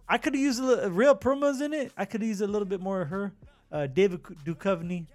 [0.09, 1.93] I could have used a real promos in it.
[1.97, 3.33] I could used a little bit more of her.
[3.73, 5.07] Uh, David Duchovny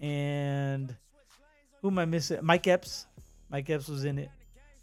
[0.00, 0.94] and
[1.80, 2.38] who am I missing?
[2.42, 3.06] Mike Epps.
[3.48, 4.30] Mike Epps was in it.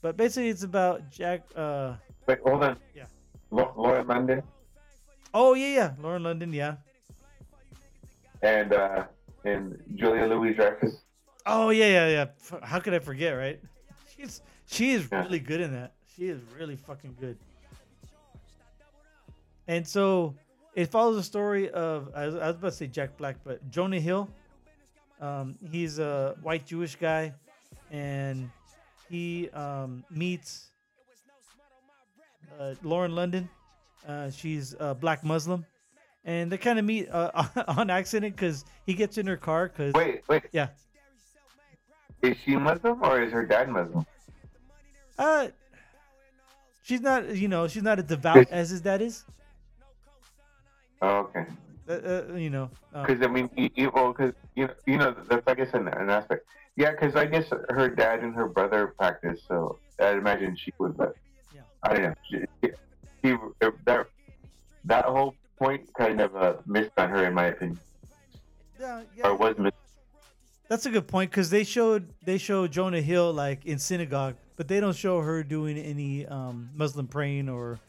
[0.02, 1.44] But basically, it's about Jack.
[1.56, 1.96] Uh,
[2.28, 2.78] Wait, hold on.
[2.96, 3.06] Yeah.
[3.52, 4.44] Laura London
[5.34, 6.52] oh yeah, yeah, Lauren London.
[6.54, 6.76] Yeah.
[8.42, 9.06] and uh,
[9.46, 11.02] and Julia Louis Dreyfus.
[11.46, 12.60] Oh yeah, yeah, yeah.
[12.64, 13.32] How could I forget?
[13.34, 13.60] Right?
[14.16, 15.24] She's she is Yeah.
[15.24, 15.94] really good in that.
[16.16, 17.38] She is really fucking good.
[19.68, 20.36] And so
[20.78, 23.68] it follows the story of I was, I was about to say Jack Black, but
[23.72, 24.30] Jonah Hill.
[25.20, 27.34] Um, he's a white Jewish guy,
[27.90, 28.52] and
[29.10, 30.68] he um, meets
[32.60, 33.50] uh, Lauren London.
[34.08, 35.66] Uh, she's a black Muslim,
[36.26, 37.32] and they kind of meet uh,
[37.70, 39.70] on accident because he gets in her car.
[39.70, 40.44] Because Wait, wait.
[40.52, 40.68] yeah,
[42.22, 44.06] Is she Muslim or is her dad Muslim?
[45.18, 45.48] Uh,
[46.84, 47.36] she's not.
[47.36, 49.26] You know, she's not as devout as his dad is.
[51.02, 51.46] Oh, okay.
[51.90, 52.70] Uh, uh, you know.
[52.94, 55.74] Um, Because I mean, you, you, well, because you know, you know, that's I guess
[55.74, 56.46] an, an aspect.
[56.76, 60.98] Yeah, because I guess her dad and her brother practice, so I'd imagine she would.
[60.98, 61.16] But
[61.54, 61.62] Yeah.
[61.84, 62.14] I don't know.
[62.30, 62.70] She,
[63.24, 63.36] she,
[63.86, 64.08] that
[64.86, 67.80] that whole point kind of uh, missed on her, in my opinion,
[68.80, 69.28] yeah, yeah.
[69.28, 69.76] or was missed.
[70.68, 74.68] That's a good point because they showed they showed Jonah Hill like in synagogue, but
[74.68, 77.80] they don't show her doing any um, Muslim praying or,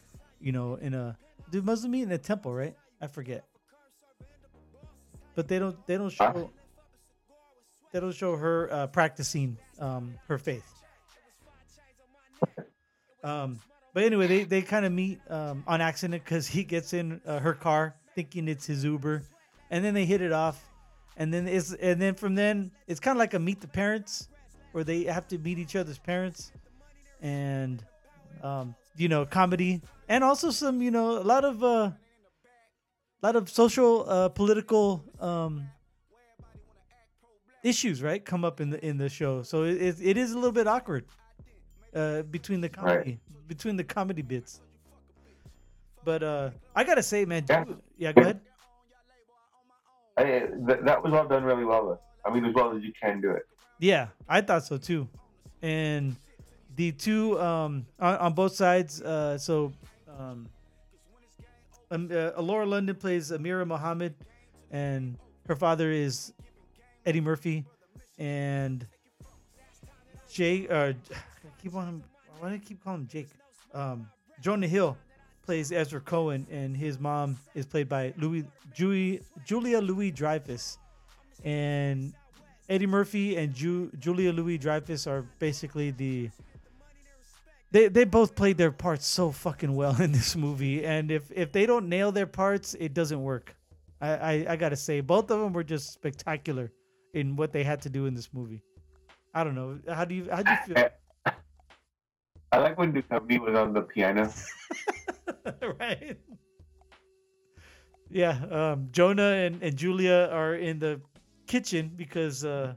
[0.41, 1.19] you know, in a
[1.51, 2.77] do Muslim meet in a temple, right?
[3.01, 3.45] I forget.
[5.35, 6.33] But they don't they don't Huh?
[6.33, 6.51] show
[7.93, 10.65] they don't show her uh, practicing um, her faith.
[13.25, 13.61] Um,
[13.95, 17.41] but anyway, they, they kind of meet um, on accident because he gets in uh,
[17.41, 19.23] her car thinking it's his Uber,
[19.71, 20.63] and then they hit it off,
[21.17, 24.29] and then it's and then from then it's kind of like a meet the parents,
[24.73, 26.53] where they have to meet each other's parents,
[27.23, 27.83] and
[28.43, 31.91] um, you know comedy and also some you know a lot of uh,
[33.23, 35.69] lot of social uh, political um,
[37.63, 40.37] issues right come up in the in the show, so it, it, it is a
[40.37, 41.05] little bit awkward
[41.95, 44.61] uh, between the comedy between the comedy bits.
[46.05, 47.65] But uh, I gotta say, man, Yeah.
[47.65, 48.41] dude- yeah, go ahead.
[50.17, 51.87] I, th- that was all done really well.
[51.87, 52.01] Though.
[52.25, 53.43] I mean, as well as you can do it.
[53.79, 55.09] Yeah, I thought so too.
[55.63, 56.17] And
[56.77, 59.01] the two um, on, on both sides.
[59.03, 59.73] Uh, so,
[60.19, 60.49] um,
[61.91, 64.15] um, uh, Laura London plays Amira Muhammad,
[64.71, 65.17] and
[65.47, 66.33] her father is
[67.07, 67.65] Eddie Murphy,
[68.19, 68.87] and
[70.31, 70.71] Jake.
[70.71, 71.15] Uh, I
[71.63, 72.03] keep on.
[72.39, 73.29] Why do I keep calling him Jake?
[73.75, 74.09] Um,
[74.41, 74.97] Jonah Hill
[75.45, 80.79] plays Ezra Cohen, and his mom is played by Louis Julie, Julia Louis Dreyfus,
[81.45, 82.13] and
[82.69, 86.31] Eddie Murphy and Ju- Julia Louis Dreyfus are basically the
[87.71, 91.53] they they both played their parts so fucking well in this movie, and if if
[91.53, 93.57] they don't nail their parts, it doesn't work.
[94.01, 96.73] I I, I gotta say, both of them were just spectacular
[97.15, 98.63] in what they had to do in this movie.
[99.35, 99.79] I don't know.
[99.89, 100.89] How do you how do you feel?
[102.53, 104.33] I like when Duchovny was on the piano.
[105.79, 106.19] right.
[108.11, 111.01] Yeah, um, Jonah and, and Julia are in the
[111.47, 112.73] kitchen because uh,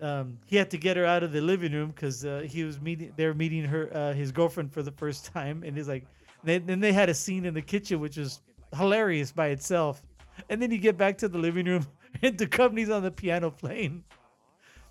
[0.00, 2.80] um, he had to get her out of the living room because uh, he was
[2.80, 3.12] meeting.
[3.16, 6.06] They're meeting her, uh, his girlfriend, for the first time, and he's like,
[6.42, 8.40] they, then they had a scene in the kitchen which was
[8.76, 10.02] hilarious by itself.
[10.48, 11.86] And then you get back to the living room,
[12.22, 14.04] and the company's on the piano playing.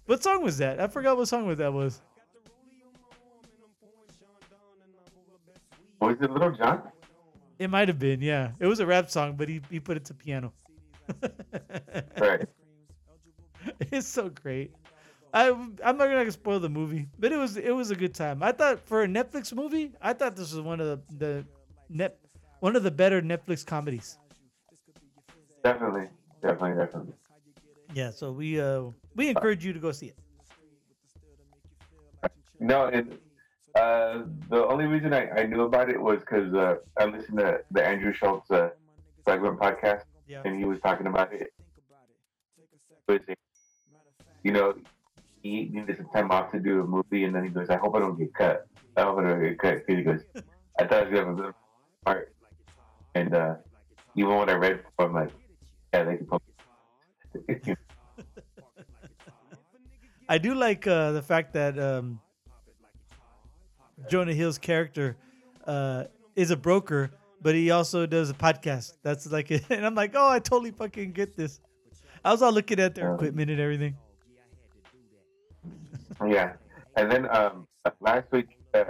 [0.05, 0.80] What song was that?
[0.80, 2.01] I forgot what song was that was.
[6.01, 6.82] Was it Lil Jon?
[7.60, 8.51] It might have been, yeah.
[8.60, 10.53] It was a rap song, but he, he put it to piano.
[12.18, 12.47] Right.
[13.91, 14.72] it's so great.
[15.34, 18.41] I I'm not gonna spoil the movie, but it was it was a good time.
[18.41, 21.45] I thought for a Netflix movie, I thought this was one of the the
[21.89, 22.17] net
[22.59, 24.17] one of the better Netflix comedies.
[25.63, 26.07] Definitely.
[26.41, 26.77] Definitely.
[26.84, 27.13] Definitely.
[27.93, 28.84] Yeah, so we uh
[29.15, 30.17] we encourage you to go see it.
[32.59, 33.17] No, and
[33.75, 37.61] uh, the only reason I, I knew about it was because uh, I listened to
[37.71, 38.69] the Andrew Schulz uh,
[39.23, 40.41] Flagrant podcast, Yeah.
[40.43, 41.53] and he was talking about it.
[44.43, 44.73] You know,
[45.49, 47.95] he needed some time off to do a movie, and then he goes, "I hope
[47.95, 48.67] I don't get cut.
[48.97, 50.21] I hope I don't get cut." 'Cause he goes,
[50.79, 51.53] "I thought it was gonna have a good
[52.05, 52.33] part,"
[53.15, 53.55] and uh,
[54.15, 55.31] even when I read, I'm like,
[55.93, 56.41] "Yeah, they can put."
[60.29, 62.19] I do like uh, the fact that um,
[64.07, 65.17] Jonah Hill's character
[65.65, 66.03] uh,
[66.35, 68.93] is a broker, but he also does a podcast.
[69.01, 69.63] That's like, it.
[69.69, 71.59] and I'm like, oh, I totally fucking get this.
[72.23, 73.97] I was all looking at their equipment and everything.
[76.28, 76.53] Yeah,
[76.97, 77.67] and then um,
[78.01, 78.84] last week, uh,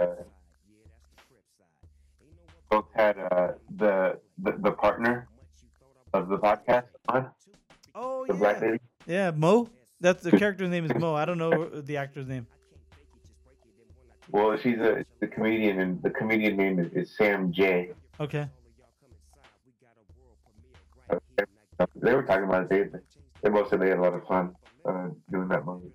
[2.70, 5.28] both had uh, the, the the partner
[6.12, 7.30] of the podcast on
[7.94, 8.78] Oh the black lady.
[9.06, 9.68] yeah, Mo.
[10.00, 11.14] That's the character's name is Mo.
[11.14, 12.46] I don't know the actor's name.
[14.30, 17.90] Well, she's a the comedian, and the comedian name is, is Sam Jay.
[18.18, 18.48] Okay.
[21.96, 22.92] They were talking about it.
[22.92, 22.98] They,
[23.42, 24.54] they both said they had a lot of fun
[24.84, 25.90] uh, doing that movie.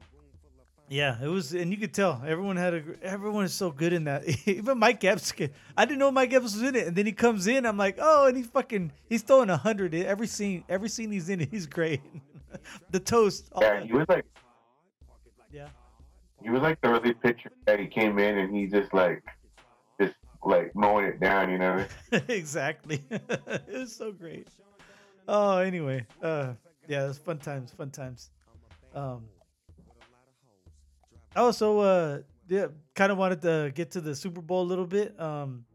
[0.87, 2.79] Yeah, it was, and you could tell everyone had a.
[2.79, 4.23] gr- Everyone is so good in that.
[4.47, 5.33] Even Mike Epps.
[5.75, 7.65] I didn't know Mike Epps was in it, and then he comes in.
[7.65, 8.91] I'm like, oh, and he's fucking.
[9.09, 10.63] He's throwing a hundred every scene.
[10.69, 12.01] Every scene he's in, he's great.
[12.91, 13.49] the toast.
[13.51, 14.25] all Yeah, he was like
[15.51, 15.67] yeah.
[16.43, 19.23] he was like the early picture that he came in and he just like
[19.99, 20.13] just
[20.43, 21.83] like mowing it down, you know.
[22.27, 23.03] exactly.
[23.09, 24.47] it was so great.
[25.27, 26.53] Oh, anyway, uh,
[26.87, 28.29] yeah, it was fun times, fun times.
[28.93, 29.25] Um,
[31.35, 34.85] I also, uh, yeah, kind of wanted to get to the Super Bowl a little
[34.85, 35.19] bit.
[35.19, 35.65] Um,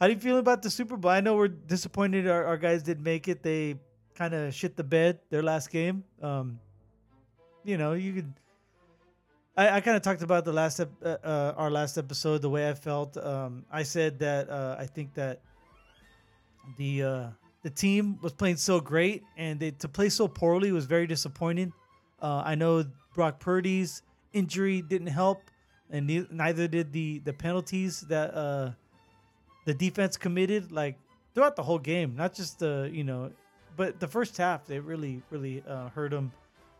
[0.00, 1.10] how do you feel about the Super Bowl?
[1.10, 3.42] I know we're disappointed our, our guys didn't make it.
[3.42, 3.76] They
[4.14, 6.04] kind of shit the bed their last game.
[6.22, 6.58] Um,
[7.64, 8.32] you know, you could.
[9.56, 12.48] I, I kind of talked about the last ep- uh, uh, our last episode the
[12.48, 13.16] way I felt.
[13.16, 15.40] Um, I said that uh, I think that
[16.76, 17.26] the uh,
[17.62, 21.72] the team was playing so great and they, to play so poorly was very disappointing.
[22.22, 22.84] Uh, I know
[23.18, 24.02] Brock Purdy's
[24.32, 25.50] injury didn't help,
[25.90, 28.70] and ne- neither did the the penalties that uh,
[29.64, 30.70] the defense committed.
[30.70, 30.94] Like
[31.34, 33.32] throughout the whole game, not just the you know,
[33.76, 36.30] but the first half they really really uh, hurt them.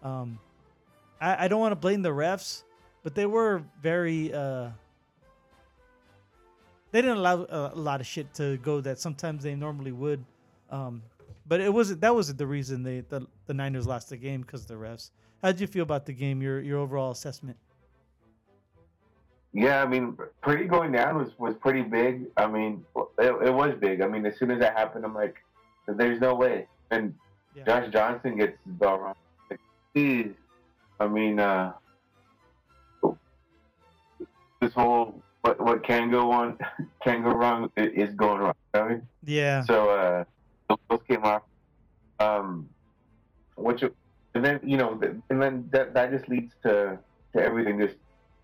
[0.04, 0.38] Um,
[1.20, 2.62] I, I don't want to blame the refs,
[3.02, 4.32] but they were very.
[4.32, 4.68] Uh,
[6.92, 10.24] they didn't allow a, a lot of shit to go that sometimes they normally would.
[10.70, 11.02] Um,
[11.48, 12.00] but it wasn't.
[12.00, 15.10] That wasn't the reason they the, the Niners lost the game because the refs.
[15.42, 16.42] How did you feel about the game?
[16.42, 17.56] Your your overall assessment?
[19.52, 22.26] Yeah, I mean, Purdy going down was, was pretty big.
[22.36, 22.84] I mean,
[23.18, 24.02] it, it was big.
[24.02, 25.36] I mean, as soon as that happened, I'm like,
[25.86, 26.66] there's no way.
[26.90, 27.14] And
[27.56, 27.64] Yeah.
[27.64, 29.14] Josh Johnson gets the ball wrong.
[29.50, 29.60] Like,
[29.96, 30.32] geez.
[31.00, 31.72] I mean, uh,
[34.60, 36.58] this whole what what can go on,
[37.02, 38.54] can go wrong is going wrong.
[38.74, 39.08] You know what I mean?
[39.24, 39.62] Yeah.
[39.64, 40.24] So uh,
[40.90, 41.42] those- came off.
[42.20, 42.68] Um,
[43.56, 43.82] which
[44.34, 45.00] and then you know,
[45.30, 46.98] and then that that just leads to
[47.34, 47.78] to everything.
[47.80, 47.96] Just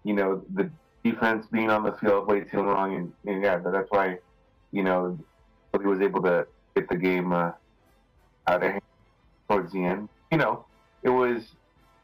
[0.05, 0.71] you know, the
[1.05, 4.19] defense being on the field way too long, and, and yeah, that's why
[4.73, 5.19] you know
[5.81, 7.53] he was able to get the game uh,
[8.47, 8.83] out of hand
[9.49, 10.09] towards the end.
[10.33, 10.67] You know,
[11.03, 11.45] it was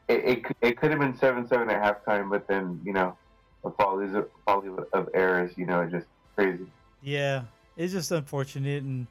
[0.07, 3.17] it it, could- it could have been seven seven at halftime, but then you know,
[3.65, 4.07] a folly
[4.45, 5.51] folly of errors.
[5.57, 6.65] You know, just crazy.
[7.01, 7.43] Yeah,
[7.77, 9.07] it's just unfortunate, and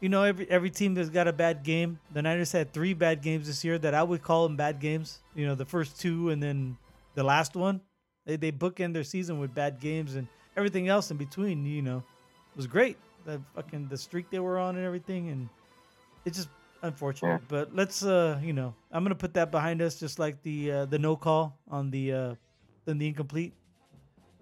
[0.00, 1.98] you know every every team that's got a bad game.
[2.12, 5.20] The Niners had three bad games this year that I would call them bad games.
[5.34, 6.76] You know, the first two and then
[7.14, 7.80] the last one,
[8.24, 11.64] They they bookend their season with bad games and everything else in between.
[11.64, 12.02] You know,
[12.56, 12.96] was great.
[13.24, 15.48] The fucking the streak they were on and everything, and
[16.24, 16.48] it's just
[16.82, 17.28] unfortunate.
[17.28, 17.38] Yeah.
[17.48, 20.84] But let's uh, you know, I'm gonna put that behind us, just like the uh,
[20.86, 22.34] the no call on the uh,
[22.84, 23.54] then the incomplete.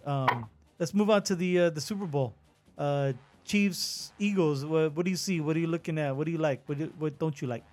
[0.05, 0.49] Um,
[0.79, 2.35] let's move on to the uh, the Super Bowl.
[2.77, 3.13] Uh,
[3.47, 4.65] Chiefs Eagles.
[4.65, 5.41] What, what do you see?
[5.41, 6.15] What are you looking at?
[6.15, 6.63] What do you like?
[6.67, 7.65] What do, what don't you like?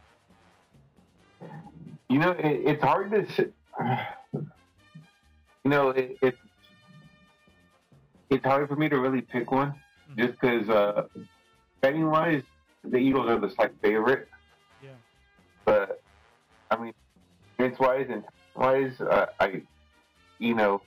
[2.09, 3.51] You know, it, it's hard to.
[5.65, 6.35] You know, it, it
[8.29, 9.73] it's hard for me to really pick one,
[10.17, 11.03] just because uh,
[11.79, 12.43] betting wise,
[12.83, 14.27] the Eagles are the slight favorite.
[14.83, 14.89] Yeah.
[15.63, 16.01] But
[16.69, 16.93] I mean,
[17.57, 18.23] points wise and
[18.55, 19.61] wise, uh, I,
[20.39, 20.81] you know,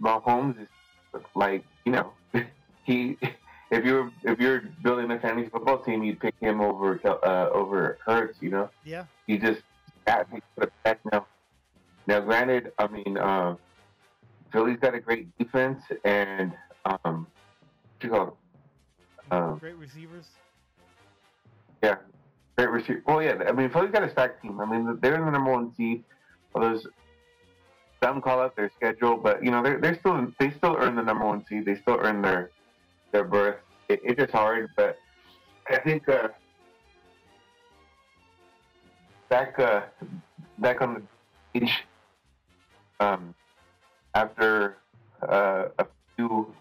[0.00, 2.12] Mahomes is like, you know,
[2.84, 3.18] he.
[3.70, 7.98] If you're if you're building a fantasy football team, you'd pick him over uh, over
[8.04, 8.38] Hurts.
[8.40, 9.04] You know, Yeah.
[9.26, 9.60] he just
[10.06, 11.26] got me to the back now.
[12.06, 13.54] Now, granted, I mean, uh,
[14.52, 16.52] Philly's got a great defense and
[16.84, 18.34] um, what you call it?
[19.32, 20.26] Um, Great receivers.
[21.84, 21.96] yeah,
[22.56, 23.02] great receiver.
[23.06, 24.58] Well, yeah, I mean, Philly's got a stacked team.
[24.60, 26.02] I mean, they're in the number one seed.
[26.52, 26.84] Well, there's
[28.02, 31.02] some call out their schedule, but you know, they're they're still they still earn the
[31.02, 31.64] number one seed.
[31.64, 32.50] They still earn their
[33.12, 33.56] their berth.
[33.88, 34.96] It, it's just hard, but
[35.68, 36.28] I think uh,
[39.28, 39.82] back uh,
[40.58, 41.84] back on the beach
[43.00, 43.34] um,
[44.14, 44.78] after
[45.28, 45.86] uh, a
[46.16, 46.54] few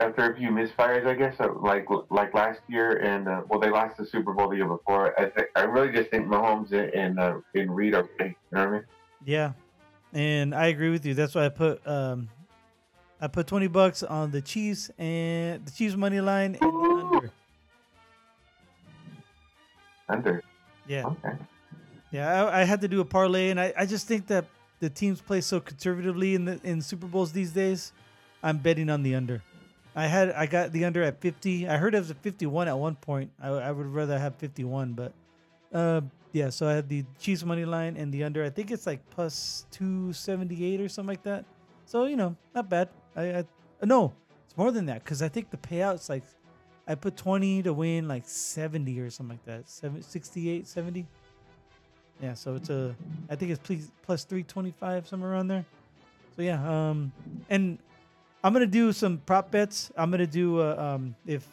[0.00, 3.70] after a few misfires, I guess, uh, like like last year, and uh, well, they
[3.70, 5.18] lost the Super Bowl the year before.
[5.20, 8.08] I th- I really just think Mahomes and and, uh, and Reid are.
[8.18, 8.84] You know what I mean?
[9.24, 9.52] Yeah,
[10.12, 11.14] and I agree with you.
[11.14, 12.28] That's why I put um,
[13.20, 17.30] I put twenty bucks on the Chiefs and the Chiefs money line and the under.
[20.08, 20.42] Under.
[20.88, 21.32] Yeah, Okay.
[22.10, 22.44] yeah.
[22.44, 24.46] I, I had to do a parlay, and I, I just think that
[24.80, 27.92] the teams play so conservatively in the in Super Bowls these days.
[28.42, 29.42] I'm betting on the under.
[29.94, 31.68] I had I got the under at 50.
[31.68, 33.30] I heard it was a 51 at one point.
[33.40, 35.12] I, I would rather have 51, but
[35.72, 36.00] uh,
[36.32, 36.50] yeah.
[36.50, 38.44] So I had the Chiefs money line and the under.
[38.44, 41.44] I think it's like plus 278 or something like that.
[41.86, 42.88] So you know, not bad.
[43.16, 43.44] I, I
[43.84, 44.12] no,
[44.46, 46.22] it's more than that because I think the payout's like
[46.86, 49.68] I put 20 to win like 70 or something like that.
[49.68, 51.06] Seven, 68, 70.
[52.20, 52.94] Yeah, so it's a
[53.28, 55.64] I think it's plus plus 325 somewhere around there.
[56.36, 57.12] So yeah, um
[57.48, 57.78] and
[58.42, 59.90] I'm gonna do some prop bets.
[59.96, 61.46] I'm gonna do uh, um if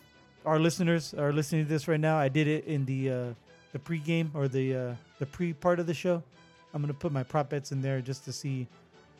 [0.46, 3.34] our listeners are listening to this right now, I did it in the uh
[3.72, 6.24] the pregame or the uh the pre part of the show.
[6.74, 8.68] I'm gonna put my prop bets in there just to see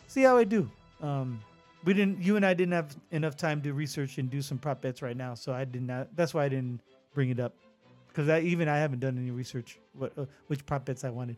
[0.08, 0.70] see how I do.
[1.02, 1.40] Um
[1.84, 4.82] we didn't you and I didn't have enough time to research and do some prop
[4.82, 6.82] bets right now, so I did not that's why I didn't
[7.14, 7.54] bring it up.
[8.08, 11.38] Because I even I haven't done any research what uh, which prop bets I wanted.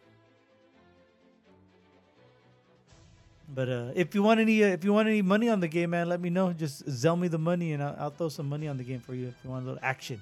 [3.54, 5.90] But uh, if you want any, uh, if you want any money on the game,
[5.90, 6.54] man, let me know.
[6.54, 9.16] Just sell me the money, and I'll, I'll throw some money on the game for
[9.16, 10.22] you if you want a little action.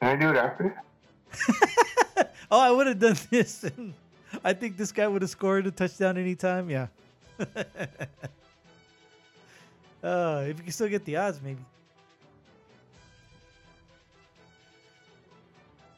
[0.00, 0.82] Can I do it after?
[2.50, 3.64] oh, I would have done this.
[3.64, 3.92] And
[4.42, 6.70] I think this guy would have scored a touchdown anytime.
[6.70, 6.86] Yeah.
[10.02, 11.60] uh, if you can still get the odds, maybe.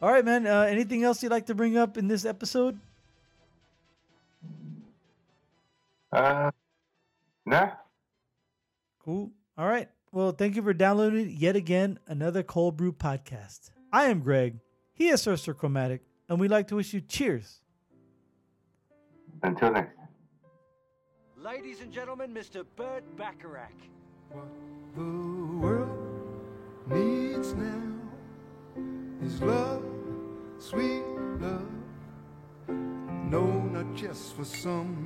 [0.00, 0.48] All right, man.
[0.48, 2.76] Uh, anything else you'd like to bring up in this episode?
[6.10, 6.50] Uh,
[7.46, 7.70] nah.
[9.04, 9.30] Cool.
[9.56, 9.88] All right.
[10.10, 13.70] Well, thank you for downloading yet again another Cold Brew podcast.
[13.94, 14.58] I am Greg.
[14.94, 17.60] He is Sir Chromatic, and we'd like to wish you cheers.
[19.42, 20.08] Until next time.
[21.36, 22.64] Ladies and gentlemen, Mr.
[22.76, 23.68] Burt Bacharach.
[24.30, 24.46] What
[24.94, 25.02] the
[25.60, 25.90] world
[26.86, 27.82] needs now
[29.22, 29.84] is love,
[30.58, 31.02] sweet
[31.38, 31.68] love.
[32.68, 34.96] No, not just for some,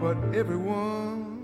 [0.00, 1.37] but everyone.